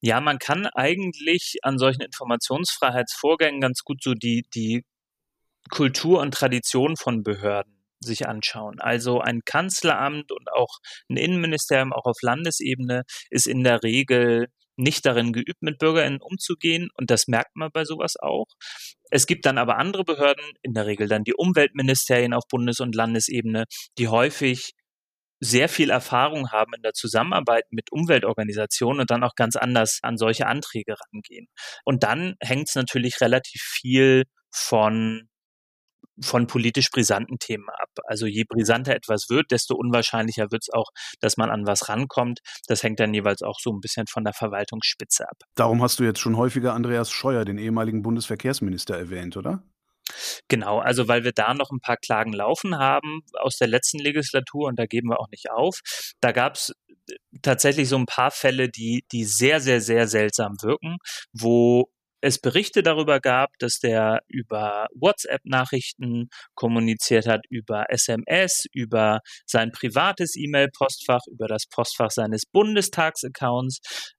Ja, 0.00 0.20
man 0.20 0.38
kann 0.38 0.66
eigentlich 0.66 1.58
an 1.62 1.78
solchen 1.78 2.02
Informationsfreiheitsvorgängen 2.02 3.60
ganz 3.60 3.82
gut 3.84 4.02
so 4.02 4.14
die, 4.14 4.44
die 4.54 4.84
Kultur 5.70 6.20
und 6.20 6.34
Tradition 6.34 6.96
von 6.96 7.22
Behörden 7.22 7.73
sich 8.04 8.26
anschauen. 8.28 8.80
Also 8.80 9.20
ein 9.20 9.40
Kanzleramt 9.44 10.32
und 10.32 10.52
auch 10.52 10.78
ein 11.10 11.16
Innenministerium, 11.16 11.92
auch 11.92 12.04
auf 12.04 12.16
Landesebene, 12.22 13.02
ist 13.30 13.46
in 13.46 13.64
der 13.64 13.82
Regel 13.82 14.48
nicht 14.76 15.06
darin 15.06 15.32
geübt, 15.32 15.62
mit 15.62 15.78
BürgerInnen 15.78 16.20
umzugehen 16.20 16.88
und 16.96 17.10
das 17.10 17.28
merkt 17.28 17.54
man 17.54 17.70
bei 17.72 17.84
sowas 17.84 18.14
auch. 18.20 18.46
Es 19.10 19.26
gibt 19.26 19.46
dann 19.46 19.58
aber 19.58 19.78
andere 19.78 20.04
Behörden, 20.04 20.44
in 20.62 20.74
der 20.74 20.86
Regel 20.86 21.08
dann 21.08 21.24
die 21.24 21.34
Umweltministerien 21.34 22.34
auf 22.34 22.44
Bundes- 22.48 22.80
und 22.80 22.94
Landesebene, 22.94 23.64
die 23.98 24.08
häufig 24.08 24.72
sehr 25.40 25.68
viel 25.68 25.90
Erfahrung 25.90 26.50
haben 26.50 26.72
in 26.74 26.82
der 26.82 26.94
Zusammenarbeit 26.94 27.64
mit 27.70 27.92
Umweltorganisationen 27.92 29.00
und 29.00 29.10
dann 29.10 29.24
auch 29.24 29.34
ganz 29.36 29.56
anders 29.56 29.98
an 30.02 30.16
solche 30.16 30.46
Anträge 30.46 30.94
rangehen. 31.12 31.46
Und 31.84 32.02
dann 32.02 32.34
hängt 32.40 32.68
es 32.68 32.74
natürlich 32.74 33.20
relativ 33.20 33.60
viel 33.62 34.24
von 34.50 35.28
von 36.20 36.46
politisch 36.46 36.90
brisanten 36.90 37.38
Themen 37.38 37.68
ab. 37.68 37.90
Also 38.04 38.26
je 38.26 38.44
brisanter 38.48 38.94
etwas 38.94 39.28
wird, 39.28 39.50
desto 39.50 39.74
unwahrscheinlicher 39.74 40.50
wird 40.50 40.62
es 40.62 40.72
auch, 40.72 40.90
dass 41.20 41.36
man 41.36 41.50
an 41.50 41.66
was 41.66 41.88
rankommt. 41.88 42.40
Das 42.66 42.82
hängt 42.82 43.00
dann 43.00 43.14
jeweils 43.14 43.42
auch 43.42 43.58
so 43.60 43.70
ein 43.70 43.80
bisschen 43.80 44.06
von 44.06 44.24
der 44.24 44.32
Verwaltungsspitze 44.32 45.28
ab. 45.28 45.36
Darum 45.54 45.82
hast 45.82 45.98
du 45.98 46.04
jetzt 46.04 46.20
schon 46.20 46.36
häufiger 46.36 46.74
Andreas 46.74 47.10
Scheuer, 47.10 47.44
den 47.44 47.58
ehemaligen 47.58 48.02
Bundesverkehrsminister, 48.02 48.96
erwähnt, 48.96 49.36
oder? 49.36 49.62
Genau, 50.48 50.78
also 50.80 51.08
weil 51.08 51.24
wir 51.24 51.32
da 51.32 51.54
noch 51.54 51.70
ein 51.70 51.80
paar 51.80 51.96
Klagen 51.96 52.32
laufen 52.32 52.78
haben 52.78 53.20
aus 53.40 53.56
der 53.56 53.68
letzten 53.68 53.98
Legislatur 53.98 54.68
und 54.68 54.78
da 54.78 54.86
geben 54.86 55.08
wir 55.08 55.20
auch 55.20 55.30
nicht 55.30 55.50
auf. 55.50 55.80
Da 56.20 56.32
gab 56.32 56.56
es 56.56 56.74
äh, 57.08 57.14
tatsächlich 57.42 57.88
so 57.88 57.96
ein 57.96 58.06
paar 58.06 58.30
Fälle, 58.30 58.68
die, 58.68 59.04
die 59.12 59.24
sehr, 59.24 59.60
sehr, 59.60 59.80
sehr 59.80 60.06
seltsam 60.06 60.56
wirken, 60.62 60.98
wo 61.32 61.88
es 62.24 62.38
Berichte 62.38 62.82
darüber 62.82 63.20
gab, 63.20 63.50
dass 63.58 63.80
der 63.80 64.20
über 64.28 64.86
WhatsApp-Nachrichten 64.94 66.30
kommuniziert 66.54 67.26
hat, 67.26 67.42
über 67.50 67.84
SMS, 67.90 68.64
über 68.72 69.20
sein 69.44 69.72
privates 69.72 70.34
E-Mail-Postfach, 70.34 71.20
über 71.30 71.48
das 71.48 71.66
Postfach 71.66 72.10
seines 72.10 72.46
Bundestagsaccounts. 72.50 74.14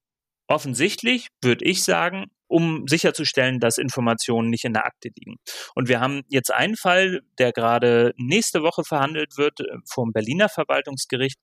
Offensichtlich 0.48 1.30
würde 1.42 1.66
ich 1.66 1.84
sagen, 1.84 2.26
um 2.48 2.88
sicherzustellen, 2.88 3.60
dass 3.60 3.80
Informationen 3.80 4.52
nicht 4.52 4.66
in 4.66 4.74
der 4.74 4.86
Akte 4.86 5.10
liegen. 5.18 5.38
Und 5.74 5.90
wir 5.90 6.00
haben 6.00 6.22
jetzt 6.28 6.54
einen 6.54 6.76
Fall, 6.76 7.22
der 7.40 7.52
gerade 7.54 8.14
nächste 8.18 8.62
Woche 8.62 8.84
verhandelt 8.84 9.36
wird 9.38 9.62
äh, 9.62 9.78
vom 9.92 10.12
Berliner 10.12 10.48
Verwaltungsgericht 10.48 11.40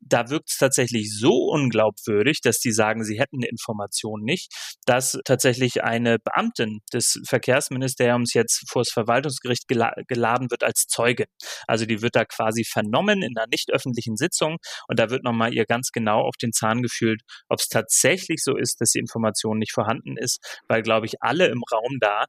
da 0.00 0.30
wirkt 0.30 0.50
es 0.50 0.58
tatsächlich 0.58 1.16
so 1.16 1.32
unglaubwürdig, 1.50 2.40
dass 2.40 2.58
die 2.58 2.72
sagen, 2.72 3.04
sie 3.04 3.18
hätten 3.18 3.42
Informationen 3.42 4.24
nicht, 4.24 4.52
dass 4.86 5.18
tatsächlich 5.24 5.82
eine 5.82 6.18
Beamtin 6.18 6.80
des 6.92 7.20
Verkehrsministeriums 7.26 8.34
jetzt 8.34 8.64
vor 8.70 8.82
das 8.82 8.92
Verwaltungsgericht 8.92 9.68
gela 9.68 9.92
geladen 10.06 10.50
wird 10.50 10.64
als 10.64 10.86
Zeuge. 10.88 11.26
Also 11.66 11.86
die 11.86 12.02
wird 12.02 12.16
da 12.16 12.24
quasi 12.24 12.64
vernommen 12.64 13.22
in 13.22 13.36
einer 13.36 13.46
nicht 13.50 13.70
öffentlichen 13.72 14.16
Sitzung 14.16 14.56
und 14.88 14.98
da 14.98 15.10
wird 15.10 15.24
nochmal 15.24 15.54
ihr 15.54 15.64
ganz 15.64 15.90
genau 15.92 16.20
auf 16.20 16.36
den 16.40 16.52
Zahn 16.52 16.82
gefühlt, 16.82 17.22
ob 17.48 17.60
es 17.60 17.68
tatsächlich 17.68 18.42
so 18.42 18.56
ist, 18.56 18.80
dass 18.80 18.90
die 18.90 18.98
Information 18.98 19.58
nicht 19.58 19.72
vorhanden 19.72 20.16
ist, 20.16 20.38
weil, 20.68 20.82
glaube 20.82 21.06
ich, 21.06 21.22
alle 21.22 21.46
im 21.46 21.62
Raum 21.72 21.98
da 22.00 22.24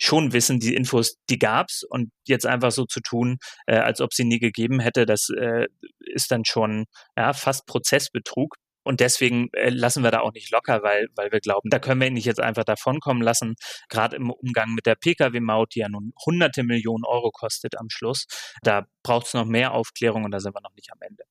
schon 0.00 0.32
wissen, 0.32 0.58
die 0.60 0.74
Infos, 0.74 1.16
die 1.28 1.38
gab's 1.38 1.84
und 1.88 2.10
jetzt 2.26 2.46
einfach 2.46 2.72
so 2.72 2.84
zu 2.86 3.00
tun, 3.00 3.38
äh, 3.66 3.76
als 3.76 4.00
ob 4.00 4.14
sie 4.14 4.24
nie 4.24 4.38
gegeben 4.38 4.80
hätte, 4.80 5.06
das 5.06 5.28
äh, 5.38 5.66
ist 6.00 6.30
dann 6.30 6.44
schon 6.44 6.86
ja, 7.16 7.32
fast 7.32 7.66
Prozessbetrug. 7.66 8.56
Und 8.82 9.00
deswegen 9.00 9.48
äh, 9.52 9.68
lassen 9.68 10.02
wir 10.02 10.10
da 10.10 10.20
auch 10.20 10.32
nicht 10.32 10.50
locker, 10.50 10.82
weil, 10.82 11.08
weil 11.14 11.30
wir 11.30 11.40
glauben, 11.40 11.68
da 11.68 11.78
können 11.78 12.00
wir 12.00 12.08
ihn 12.08 12.14
nicht 12.14 12.24
jetzt 12.24 12.40
einfach 12.40 12.64
davonkommen 12.64 13.22
lassen. 13.22 13.54
Gerade 13.90 14.16
im 14.16 14.30
Umgang 14.30 14.72
mit 14.74 14.86
der 14.86 14.94
Pkw-Maut, 14.94 15.74
die 15.74 15.80
ja 15.80 15.88
nun 15.90 16.12
hunderte 16.24 16.62
Millionen 16.62 17.04
Euro 17.04 17.30
kostet 17.30 17.78
am 17.78 17.90
Schluss. 17.90 18.24
Da 18.62 18.86
braucht 19.02 19.26
es 19.26 19.34
noch 19.34 19.44
mehr 19.44 19.74
Aufklärung 19.74 20.24
und 20.24 20.30
da 20.30 20.40
sind 20.40 20.54
wir 20.54 20.62
noch 20.62 20.74
nicht 20.74 20.90
am 20.92 20.98
Ende. 21.02 21.24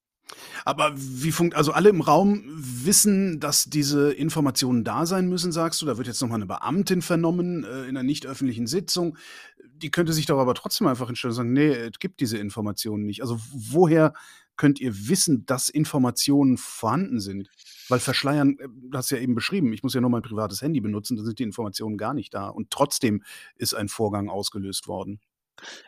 Aber 0.66 0.94
wie 0.96 1.32
funkt, 1.32 1.56
also 1.56 1.72
alle 1.72 1.90
im 1.90 2.02
Raum 2.02 2.44
wissen, 2.48 3.40
dass 3.40 3.66
diese 3.66 4.12
Informationen 4.12 4.84
da 4.84 5.06
sein 5.06 5.28
müssen, 5.28 5.52
sagst 5.52 5.82
du? 5.82 5.86
Da 5.86 5.98
wird 5.98 6.08
jetzt 6.08 6.22
nochmal 6.22 6.38
eine 6.38 6.46
Beamtin 6.46 7.02
vernommen 7.02 7.64
äh, 7.64 7.84
in 7.84 7.90
einer 7.90 8.04
nicht 8.04 8.26
öffentlichen 8.26 8.68
Sitzung. 8.68 9.18
Die 9.78 9.92
könnte 9.92 10.14
sich 10.14 10.26
doch 10.26 10.40
aber 10.40 10.54
trotzdem 10.56 10.88
einfach 10.88 11.08
hinstellen 11.08 11.32
und 11.32 11.36
sagen, 11.36 11.54
nee, 11.54 11.72
es 11.72 12.00
gibt 12.00 12.20
diese 12.20 12.38
Informationen 12.38 13.06
nicht. 13.06 13.22
Also 13.22 13.40
woher 13.54 14.14
könnt 14.58 14.82
ihr 14.82 15.08
wissen, 15.08 15.46
dass 15.46 15.70
Informationen 15.70 16.58
vorhanden 16.58 17.22
sind? 17.22 17.50
Weil 17.88 18.00
verschleiern, 18.00 18.58
äh, 18.60 18.68
du 18.68 18.98
hast 18.98 19.10
ja 19.10 19.18
eben 19.18 19.36
beschrieben, 19.36 19.74
ich 19.74 19.84
muss 19.84 19.94
ja 19.94 20.02
nur 20.02 20.10
mein 20.10 20.22
privates 20.22 20.62
Handy 20.62 20.82
benutzen, 20.82 21.18
da 21.18 21.24
sind 21.24 21.40
die 21.40 21.44
Informationen 21.44 21.98
gar 21.98 22.14
nicht 22.14 22.34
da. 22.34 22.50
Und 22.50 22.70
trotzdem 22.70 23.24
ist 23.56 23.74
ein 23.74 23.90
Vorgang 23.90 24.30
ausgelöst 24.30 24.88
worden. 24.88 25.20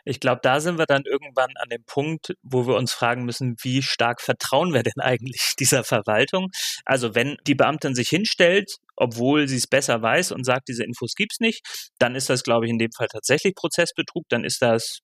Ich 0.04 0.20
glaube, 0.20 0.40
da 0.42 0.60
sind 0.60 0.78
wir 0.78 0.86
dann 0.86 1.02
irgendwann 1.04 1.50
an 1.56 1.68
dem 1.68 1.84
Punkt, 1.84 2.34
wo 2.42 2.66
wir 2.66 2.76
uns 2.76 2.92
fragen 2.92 3.24
müssen, 3.24 3.56
wie 3.62 3.82
stark 3.82 4.20
vertrauen 4.20 4.72
wir 4.72 4.82
denn 4.82 4.92
eigentlich 5.00 5.54
dieser 5.58 5.84
Verwaltung? 5.84 6.48
Also 6.84 7.14
wenn 7.14 7.36
die 7.46 7.54
Beamtin 7.54 7.94
sich 7.94 8.08
hinstellt, 8.08 8.76
obwohl 8.96 9.48
sie 9.48 9.56
es 9.56 9.66
besser 9.66 10.02
weiß 10.02 10.32
und 10.32 10.44
sagt, 10.44 10.68
diese 10.68 10.84
Infos 10.84 11.14
gibt's 11.14 11.40
nicht, 11.40 11.62
dann 11.98 12.14
ist 12.14 12.30
das, 12.30 12.42
glaube 12.42 12.66
ich, 12.66 12.70
in 12.70 12.78
dem 12.78 12.92
Fall 12.92 13.08
tatsächlich 13.08 13.54
Prozessbetrug, 13.54 14.24
dann 14.28 14.44
ist 14.44 14.62
das 14.62 15.00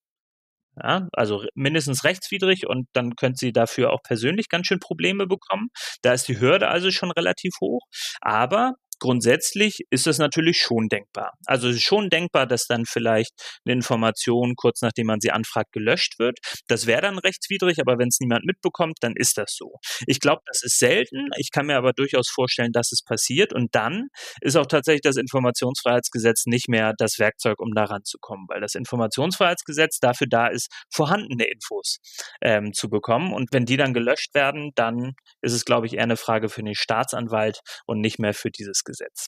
ja, 0.82 1.08
also 1.12 1.44
mindestens 1.54 2.04
rechtswidrig 2.04 2.66
und 2.66 2.88
dann 2.92 3.16
könnte 3.16 3.38
sie 3.38 3.52
dafür 3.52 3.92
auch 3.92 4.02
persönlich 4.02 4.48
ganz 4.48 4.66
schön 4.66 4.78
Probleme 4.80 5.26
bekommen. 5.26 5.68
Da 6.02 6.12
ist 6.12 6.28
die 6.28 6.40
Hürde 6.40 6.68
also 6.68 6.90
schon 6.90 7.10
relativ 7.10 7.52
hoch. 7.60 7.82
Aber 8.20 8.74
grundsätzlich 8.98 9.84
ist 9.90 10.06
das 10.06 10.18
natürlich 10.18 10.58
schon 10.58 10.88
denkbar. 10.88 11.34
Also 11.46 11.68
es 11.68 11.76
ist 11.76 11.82
schon 11.82 12.10
denkbar, 12.10 12.46
dass 12.46 12.66
dann 12.66 12.84
vielleicht 12.86 13.32
eine 13.64 13.74
Information 13.74 14.54
kurz 14.56 14.82
nachdem 14.82 15.06
man 15.06 15.20
sie 15.20 15.30
anfragt 15.30 15.72
gelöscht 15.72 16.18
wird. 16.18 16.38
Das 16.68 16.86
wäre 16.86 17.02
dann 17.02 17.18
rechtswidrig, 17.18 17.80
aber 17.80 17.98
wenn 17.98 18.08
es 18.08 18.20
niemand 18.20 18.44
mitbekommt, 18.44 18.98
dann 19.00 19.14
ist 19.16 19.38
das 19.38 19.54
so. 19.56 19.74
Ich 20.06 20.20
glaube, 20.20 20.42
das 20.46 20.62
ist 20.62 20.78
selten. 20.78 21.28
Ich 21.36 21.50
kann 21.50 21.66
mir 21.66 21.76
aber 21.76 21.92
durchaus 21.92 22.28
vorstellen, 22.28 22.72
dass 22.72 22.92
es 22.92 23.02
passiert. 23.02 23.52
Und 23.52 23.74
dann 23.74 24.08
ist 24.40 24.56
auch 24.56 24.66
tatsächlich 24.66 25.02
das 25.02 25.16
Informationsfreiheitsgesetz 25.16 26.46
nicht 26.46 26.68
mehr 26.68 26.94
das 26.96 27.18
Werkzeug, 27.18 27.60
um 27.60 27.74
daran 27.74 28.04
zu 28.04 28.18
kommen, 28.20 28.46
weil 28.48 28.60
das 28.60 28.74
Informationsfreiheitsgesetz 28.74 29.98
dafür 29.98 30.26
da 30.28 30.48
ist, 30.48 30.68
vorhandene 30.90 31.44
Infos 31.44 31.98
ähm, 32.40 32.72
zu 32.72 32.88
bekommen. 32.88 33.32
Und 33.32 33.48
wenn 33.52 33.66
die 33.66 33.76
dann 33.76 33.94
gelöscht 33.94 34.34
werden, 34.34 34.72
dann 34.74 35.14
ist 35.42 35.52
es, 35.52 35.64
glaube 35.64 35.86
ich, 35.86 35.94
eher 35.94 36.02
eine 36.02 36.16
Frage 36.16 36.48
für 36.48 36.62
den 36.62 36.74
Staatsanwalt 36.74 37.60
und 37.86 38.00
nicht 38.00 38.18
mehr 38.18 38.34
für 38.34 38.50
dieses 38.50 38.84
Gesetz. 38.88 39.26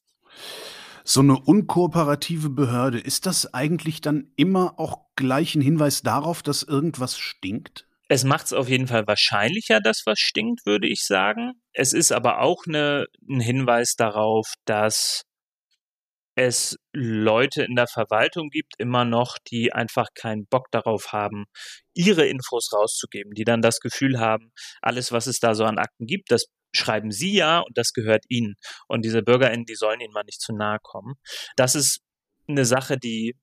So 1.04 1.20
eine 1.20 1.38
unkooperative 1.38 2.50
Behörde, 2.50 2.98
ist 2.98 3.26
das 3.26 3.52
eigentlich 3.52 4.00
dann 4.00 4.32
immer 4.36 4.78
auch 4.78 5.06
gleich 5.16 5.54
ein 5.54 5.60
Hinweis 5.60 6.02
darauf, 6.02 6.42
dass 6.42 6.62
irgendwas 6.62 7.18
stinkt? 7.18 7.86
Es 8.08 8.24
macht 8.24 8.46
es 8.46 8.52
auf 8.52 8.68
jeden 8.68 8.88
Fall 8.88 9.06
wahrscheinlicher, 9.06 9.80
dass 9.80 10.02
was 10.04 10.18
stinkt, 10.18 10.66
würde 10.66 10.88
ich 10.88 11.04
sagen. 11.04 11.52
Es 11.72 11.92
ist 11.92 12.10
aber 12.10 12.40
auch 12.40 12.64
eine, 12.66 13.06
ein 13.28 13.40
Hinweis 13.40 13.94
darauf, 13.96 14.46
dass 14.64 15.22
es 16.40 16.76
Leute 16.94 17.64
in 17.64 17.76
der 17.76 17.86
Verwaltung 17.86 18.48
gibt, 18.48 18.74
immer 18.78 19.04
noch, 19.04 19.36
die 19.50 19.74
einfach 19.74 20.08
keinen 20.14 20.46
Bock 20.46 20.70
darauf 20.70 21.12
haben, 21.12 21.44
ihre 21.94 22.26
Infos 22.26 22.72
rauszugeben, 22.72 23.34
die 23.34 23.44
dann 23.44 23.60
das 23.60 23.80
Gefühl 23.80 24.18
haben, 24.18 24.50
alles, 24.80 25.12
was 25.12 25.26
es 25.26 25.38
da 25.38 25.54
so 25.54 25.64
an 25.64 25.78
Akten 25.78 26.06
gibt, 26.06 26.30
das 26.30 26.46
schreiben 26.74 27.10
sie 27.10 27.34
ja 27.34 27.58
und 27.58 27.76
das 27.76 27.92
gehört 27.92 28.24
ihnen. 28.28 28.54
Und 28.88 29.04
diese 29.04 29.22
BürgerInnen, 29.22 29.66
die 29.66 29.74
sollen 29.74 30.00
ihnen 30.00 30.14
mal 30.14 30.24
nicht 30.24 30.40
zu 30.40 30.54
nahe 30.54 30.78
kommen. 30.82 31.14
Das 31.56 31.74
ist 31.74 32.00
eine 32.48 32.64
Sache, 32.64 32.96
die 32.96 33.36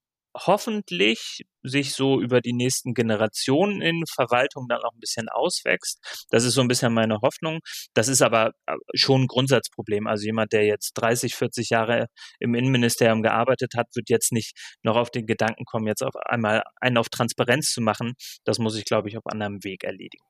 hoffentlich 0.45 1.45
sich 1.63 1.93
so 1.93 2.21
über 2.21 2.41
die 2.41 2.53
nächsten 2.53 2.93
Generationen 2.93 3.81
in 3.81 4.03
Verwaltung 4.07 4.67
dann 4.69 4.81
auch 4.81 4.93
ein 4.93 4.99
bisschen 4.99 5.29
auswächst. 5.29 5.99
Das 6.29 6.43
ist 6.43 6.53
so 6.53 6.61
ein 6.61 6.67
bisschen 6.67 6.93
meine 6.93 7.19
Hoffnung. 7.21 7.59
Das 7.93 8.07
ist 8.07 8.21
aber 8.21 8.51
äh, 8.67 8.75
schon 8.93 9.23
ein 9.23 9.27
Grundsatzproblem. 9.27 10.07
Also 10.07 10.25
jemand, 10.25 10.53
der 10.53 10.65
jetzt 10.65 10.93
30, 10.93 11.35
40 11.35 11.69
Jahre 11.69 12.07
im 12.39 12.55
Innenministerium 12.55 13.21
gearbeitet 13.21 13.73
hat, 13.75 13.87
wird 13.95 14.09
jetzt 14.09 14.31
nicht 14.31 14.55
noch 14.83 14.95
auf 14.95 15.11
den 15.11 15.25
Gedanken 15.25 15.65
kommen, 15.65 15.87
jetzt 15.87 16.03
auf 16.03 16.15
einmal 16.15 16.63
einen 16.79 16.97
auf 16.97 17.09
Transparenz 17.09 17.71
zu 17.71 17.81
machen. 17.81 18.13
Das 18.45 18.59
muss 18.59 18.77
ich, 18.77 18.85
glaube 18.85 19.09
ich, 19.09 19.17
auf 19.17 19.25
anderem 19.25 19.63
Weg 19.63 19.83
erledigen. 19.83 20.25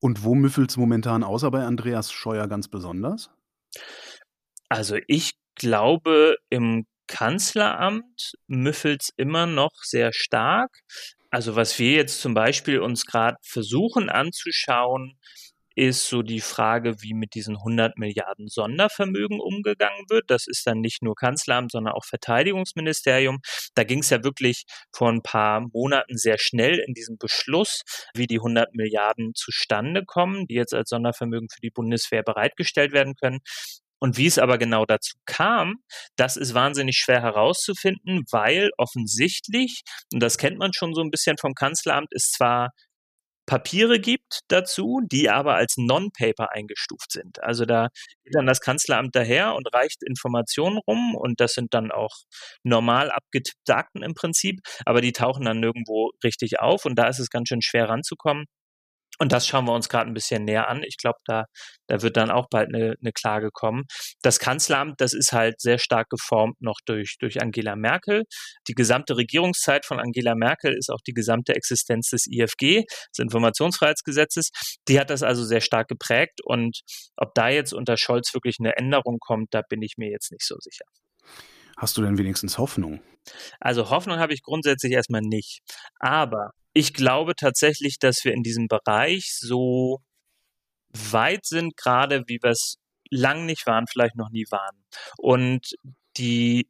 Und 0.00 0.22
wo 0.22 0.34
müffelt 0.34 0.70
es 0.70 0.76
momentan 0.76 1.24
außer 1.24 1.50
bei 1.50 1.64
Andreas 1.64 2.12
Scheuer 2.12 2.46
ganz 2.46 2.68
besonders? 2.68 3.30
Also 4.68 4.96
ich 5.06 5.32
glaube, 5.54 6.36
im 6.50 6.86
Kanzleramt 7.06 8.34
müffelt 8.46 9.02
es 9.02 9.08
immer 9.16 9.46
noch 9.46 9.72
sehr 9.82 10.12
stark. 10.12 10.80
Also 11.30 11.56
was 11.56 11.78
wir 11.78 11.92
jetzt 11.92 12.20
zum 12.20 12.34
Beispiel 12.34 12.80
uns 12.80 13.06
gerade 13.06 13.36
versuchen 13.42 14.08
anzuschauen, 14.08 15.18
ist 15.76 16.08
so 16.08 16.22
die 16.22 16.40
Frage, 16.40 17.02
wie 17.02 17.14
mit 17.14 17.34
diesen 17.34 17.56
100 17.56 17.98
Milliarden 17.98 18.48
Sondervermögen 18.48 19.40
umgegangen 19.40 20.04
wird. 20.08 20.30
Das 20.30 20.46
ist 20.46 20.66
dann 20.66 20.80
nicht 20.80 21.02
nur 21.02 21.16
Kanzleramt, 21.16 21.72
sondern 21.72 21.94
auch 21.94 22.04
Verteidigungsministerium. 22.04 23.40
Da 23.74 23.84
ging 23.84 24.00
es 24.00 24.10
ja 24.10 24.22
wirklich 24.22 24.64
vor 24.92 25.10
ein 25.10 25.22
paar 25.22 25.62
Monaten 25.72 26.16
sehr 26.16 26.38
schnell 26.38 26.78
in 26.78 26.94
diesem 26.94 27.18
Beschluss, 27.18 27.82
wie 28.14 28.26
die 28.26 28.38
100 28.38 28.74
Milliarden 28.74 29.32
zustande 29.34 30.04
kommen, 30.04 30.46
die 30.46 30.54
jetzt 30.54 30.74
als 30.74 30.90
Sondervermögen 30.90 31.48
für 31.52 31.60
die 31.60 31.70
Bundeswehr 31.70 32.22
bereitgestellt 32.22 32.92
werden 32.92 33.14
können. 33.16 33.40
Und 34.04 34.18
wie 34.18 34.26
es 34.26 34.38
aber 34.38 34.58
genau 34.58 34.84
dazu 34.84 35.16
kam, 35.24 35.76
das 36.16 36.36
ist 36.36 36.52
wahnsinnig 36.52 36.98
schwer 36.98 37.22
herauszufinden, 37.22 38.24
weil 38.30 38.68
offensichtlich, 38.76 39.80
und 40.12 40.22
das 40.22 40.36
kennt 40.36 40.58
man 40.58 40.74
schon 40.74 40.92
so 40.92 41.00
ein 41.00 41.10
bisschen 41.10 41.38
vom 41.40 41.54
Kanzleramt, 41.54 42.08
es 42.10 42.24
zwar 42.24 42.72
Papiere 43.46 43.98
gibt 43.98 44.40
dazu, 44.48 45.00
die 45.10 45.30
aber 45.30 45.54
als 45.54 45.76
Non-Paper 45.78 46.52
eingestuft 46.52 47.12
sind. 47.12 47.42
Also 47.42 47.64
da 47.64 47.88
geht 48.24 48.34
dann 48.34 48.44
das 48.44 48.60
Kanzleramt 48.60 49.16
daher 49.16 49.54
und 49.54 49.72
reicht 49.72 50.02
Informationen 50.06 50.80
rum 50.86 51.14
und 51.14 51.40
das 51.40 51.54
sind 51.54 51.72
dann 51.72 51.90
auch 51.90 52.12
normal 52.62 53.10
abgetippte 53.10 53.74
Akten 53.74 54.02
im 54.02 54.12
Prinzip, 54.12 54.60
aber 54.84 55.00
die 55.00 55.12
tauchen 55.12 55.46
dann 55.46 55.60
nirgendwo 55.60 56.10
richtig 56.22 56.60
auf 56.60 56.84
und 56.84 56.96
da 56.98 57.08
ist 57.08 57.20
es 57.20 57.30
ganz 57.30 57.48
schön 57.48 57.62
schwer 57.62 57.88
ranzukommen. 57.88 58.44
Und 59.18 59.32
das 59.32 59.46
schauen 59.46 59.64
wir 59.66 59.72
uns 59.72 59.88
gerade 59.88 60.10
ein 60.10 60.14
bisschen 60.14 60.44
näher 60.44 60.68
an. 60.68 60.82
Ich 60.82 60.96
glaube, 60.96 61.18
da, 61.24 61.44
da 61.86 62.02
wird 62.02 62.16
dann 62.16 62.30
auch 62.30 62.46
bald 62.50 62.74
eine, 62.74 62.94
eine 63.00 63.12
Klage 63.12 63.50
kommen. 63.52 63.84
Das 64.22 64.38
Kanzleramt, 64.38 65.00
das 65.00 65.12
ist 65.12 65.32
halt 65.32 65.60
sehr 65.60 65.78
stark 65.78 66.08
geformt 66.10 66.60
noch 66.60 66.78
durch, 66.84 67.16
durch 67.20 67.40
Angela 67.40 67.76
Merkel. 67.76 68.24
Die 68.68 68.74
gesamte 68.74 69.16
Regierungszeit 69.16 69.86
von 69.86 70.00
Angela 70.00 70.34
Merkel 70.34 70.76
ist 70.76 70.90
auch 70.90 71.00
die 71.06 71.12
gesamte 71.12 71.54
Existenz 71.54 72.10
des 72.10 72.26
IFG, 72.26 72.82
des 72.82 73.18
Informationsfreiheitsgesetzes. 73.18 74.50
Die 74.88 74.98
hat 74.98 75.10
das 75.10 75.22
also 75.22 75.44
sehr 75.44 75.60
stark 75.60 75.88
geprägt. 75.88 76.40
Und 76.44 76.80
ob 77.16 77.34
da 77.34 77.48
jetzt 77.48 77.72
unter 77.72 77.96
Scholz 77.96 78.34
wirklich 78.34 78.56
eine 78.58 78.76
Änderung 78.76 79.18
kommt, 79.20 79.48
da 79.52 79.62
bin 79.68 79.82
ich 79.82 79.94
mir 79.96 80.10
jetzt 80.10 80.32
nicht 80.32 80.44
so 80.44 80.56
sicher. 80.58 80.84
Hast 81.76 81.96
du 81.96 82.02
denn 82.02 82.18
wenigstens 82.18 82.58
Hoffnung? 82.58 83.00
Also 83.60 83.90
Hoffnung 83.90 84.18
habe 84.18 84.32
ich 84.32 84.42
grundsätzlich 84.42 84.92
erstmal 84.92 85.22
nicht. 85.22 85.60
Aber 85.98 86.50
ich 86.74 86.92
glaube 86.92 87.34
tatsächlich, 87.36 87.98
dass 87.98 88.24
wir 88.24 88.32
in 88.34 88.42
diesem 88.42 88.68
Bereich 88.68 89.32
so 89.38 90.00
weit 90.90 91.46
sind, 91.46 91.76
gerade 91.76 92.24
wie 92.26 92.38
wir 92.42 92.50
es 92.50 92.76
lang 93.10 93.46
nicht 93.46 93.66
waren, 93.66 93.86
vielleicht 93.86 94.16
noch 94.16 94.30
nie 94.30 94.44
waren. 94.50 94.84
Und 95.16 95.76
die 96.16 96.68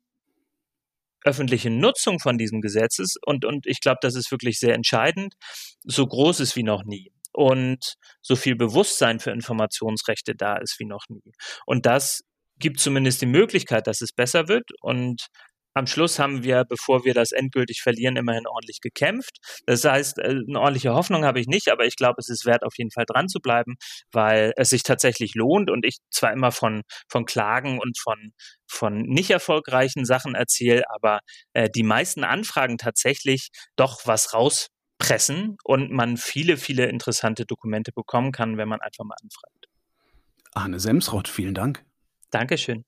öffentliche 1.24 1.70
Nutzung 1.70 2.20
von 2.20 2.36
diesem 2.36 2.60
Gesetz 2.60 2.98
ist, 2.98 3.18
und, 3.26 3.44
und 3.44 3.66
ich 3.66 3.80
glaube, 3.80 3.98
das 4.02 4.14
ist 4.14 4.30
wirklich 4.30 4.58
sehr 4.58 4.74
entscheidend, 4.74 5.34
so 5.82 6.06
groß 6.06 6.40
ist 6.40 6.54
wie 6.54 6.62
noch 6.62 6.84
nie. 6.84 7.10
Und 7.32 7.94
so 8.20 8.36
viel 8.36 8.54
Bewusstsein 8.56 9.18
für 9.20 9.30
Informationsrechte 9.30 10.34
da 10.36 10.56
ist 10.56 10.78
wie 10.78 10.84
noch 10.84 11.06
nie. 11.08 11.32
Und 11.66 11.86
das 11.86 12.20
gibt 12.58 12.78
zumindest 12.78 13.22
die 13.22 13.26
Möglichkeit, 13.26 13.86
dass 13.86 14.02
es 14.02 14.12
besser 14.12 14.48
wird. 14.48 14.70
Und 14.80 15.26
am 15.74 15.86
Schluss 15.86 16.18
haben 16.18 16.44
wir, 16.44 16.64
bevor 16.64 17.04
wir 17.04 17.14
das 17.14 17.32
endgültig 17.32 17.82
verlieren, 17.82 18.16
immerhin 18.16 18.46
ordentlich 18.46 18.80
gekämpft. 18.80 19.38
Das 19.66 19.84
heißt, 19.84 20.18
äh, 20.18 20.22
eine 20.48 20.60
ordentliche 20.60 20.94
Hoffnung 20.94 21.24
habe 21.24 21.40
ich 21.40 21.46
nicht, 21.46 21.68
aber 21.68 21.84
ich 21.84 21.96
glaube, 21.96 22.16
es 22.18 22.28
ist 22.28 22.46
wert, 22.46 22.62
auf 22.62 22.74
jeden 22.78 22.92
Fall 22.92 23.04
dran 23.06 23.28
zu 23.28 23.40
bleiben, 23.40 23.74
weil 24.12 24.52
es 24.56 24.70
sich 24.70 24.84
tatsächlich 24.84 25.34
lohnt 25.34 25.70
und 25.70 25.84
ich 25.84 25.98
zwar 26.10 26.32
immer 26.32 26.52
von, 26.52 26.82
von 27.08 27.24
Klagen 27.24 27.78
und 27.80 27.98
von, 27.98 28.32
von 28.66 29.02
nicht 29.02 29.30
erfolgreichen 29.30 30.04
Sachen 30.04 30.34
erzähle, 30.34 30.84
aber 30.88 31.20
äh, 31.52 31.68
die 31.68 31.82
meisten 31.82 32.24
Anfragen 32.24 32.78
tatsächlich 32.78 33.48
doch 33.76 34.02
was 34.04 34.32
rauspressen 34.32 35.56
und 35.64 35.90
man 35.90 36.16
viele, 36.16 36.56
viele 36.56 36.86
interessante 36.86 37.46
Dokumente 37.46 37.92
bekommen 37.92 38.30
kann, 38.30 38.56
wenn 38.56 38.68
man 38.68 38.80
einfach 38.80 39.04
mal 39.04 39.16
anfragt. 39.20 39.66
Arne 40.52 40.78
Semsrott, 40.78 41.26
vielen 41.26 41.54
Dank. 41.54 41.84
Dankeschön. 42.30 42.84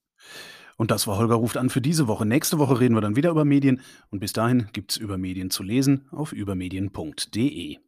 Und 0.76 0.90
das 0.90 1.06
war 1.06 1.16
Holger 1.16 1.36
ruft 1.36 1.56
an 1.56 1.70
für 1.70 1.80
diese 1.80 2.06
Woche. 2.06 2.26
Nächste 2.26 2.58
Woche 2.58 2.80
reden 2.80 2.94
wir 2.94 3.00
dann 3.00 3.16
wieder 3.16 3.30
über 3.30 3.44
Medien 3.44 3.80
und 4.10 4.20
bis 4.20 4.32
dahin 4.32 4.68
gibt's 4.72 4.96
über 4.96 5.16
Medien 5.18 5.50
zu 5.50 5.62
lesen 5.62 6.06
auf 6.10 6.32
übermedien.de. 6.32 7.78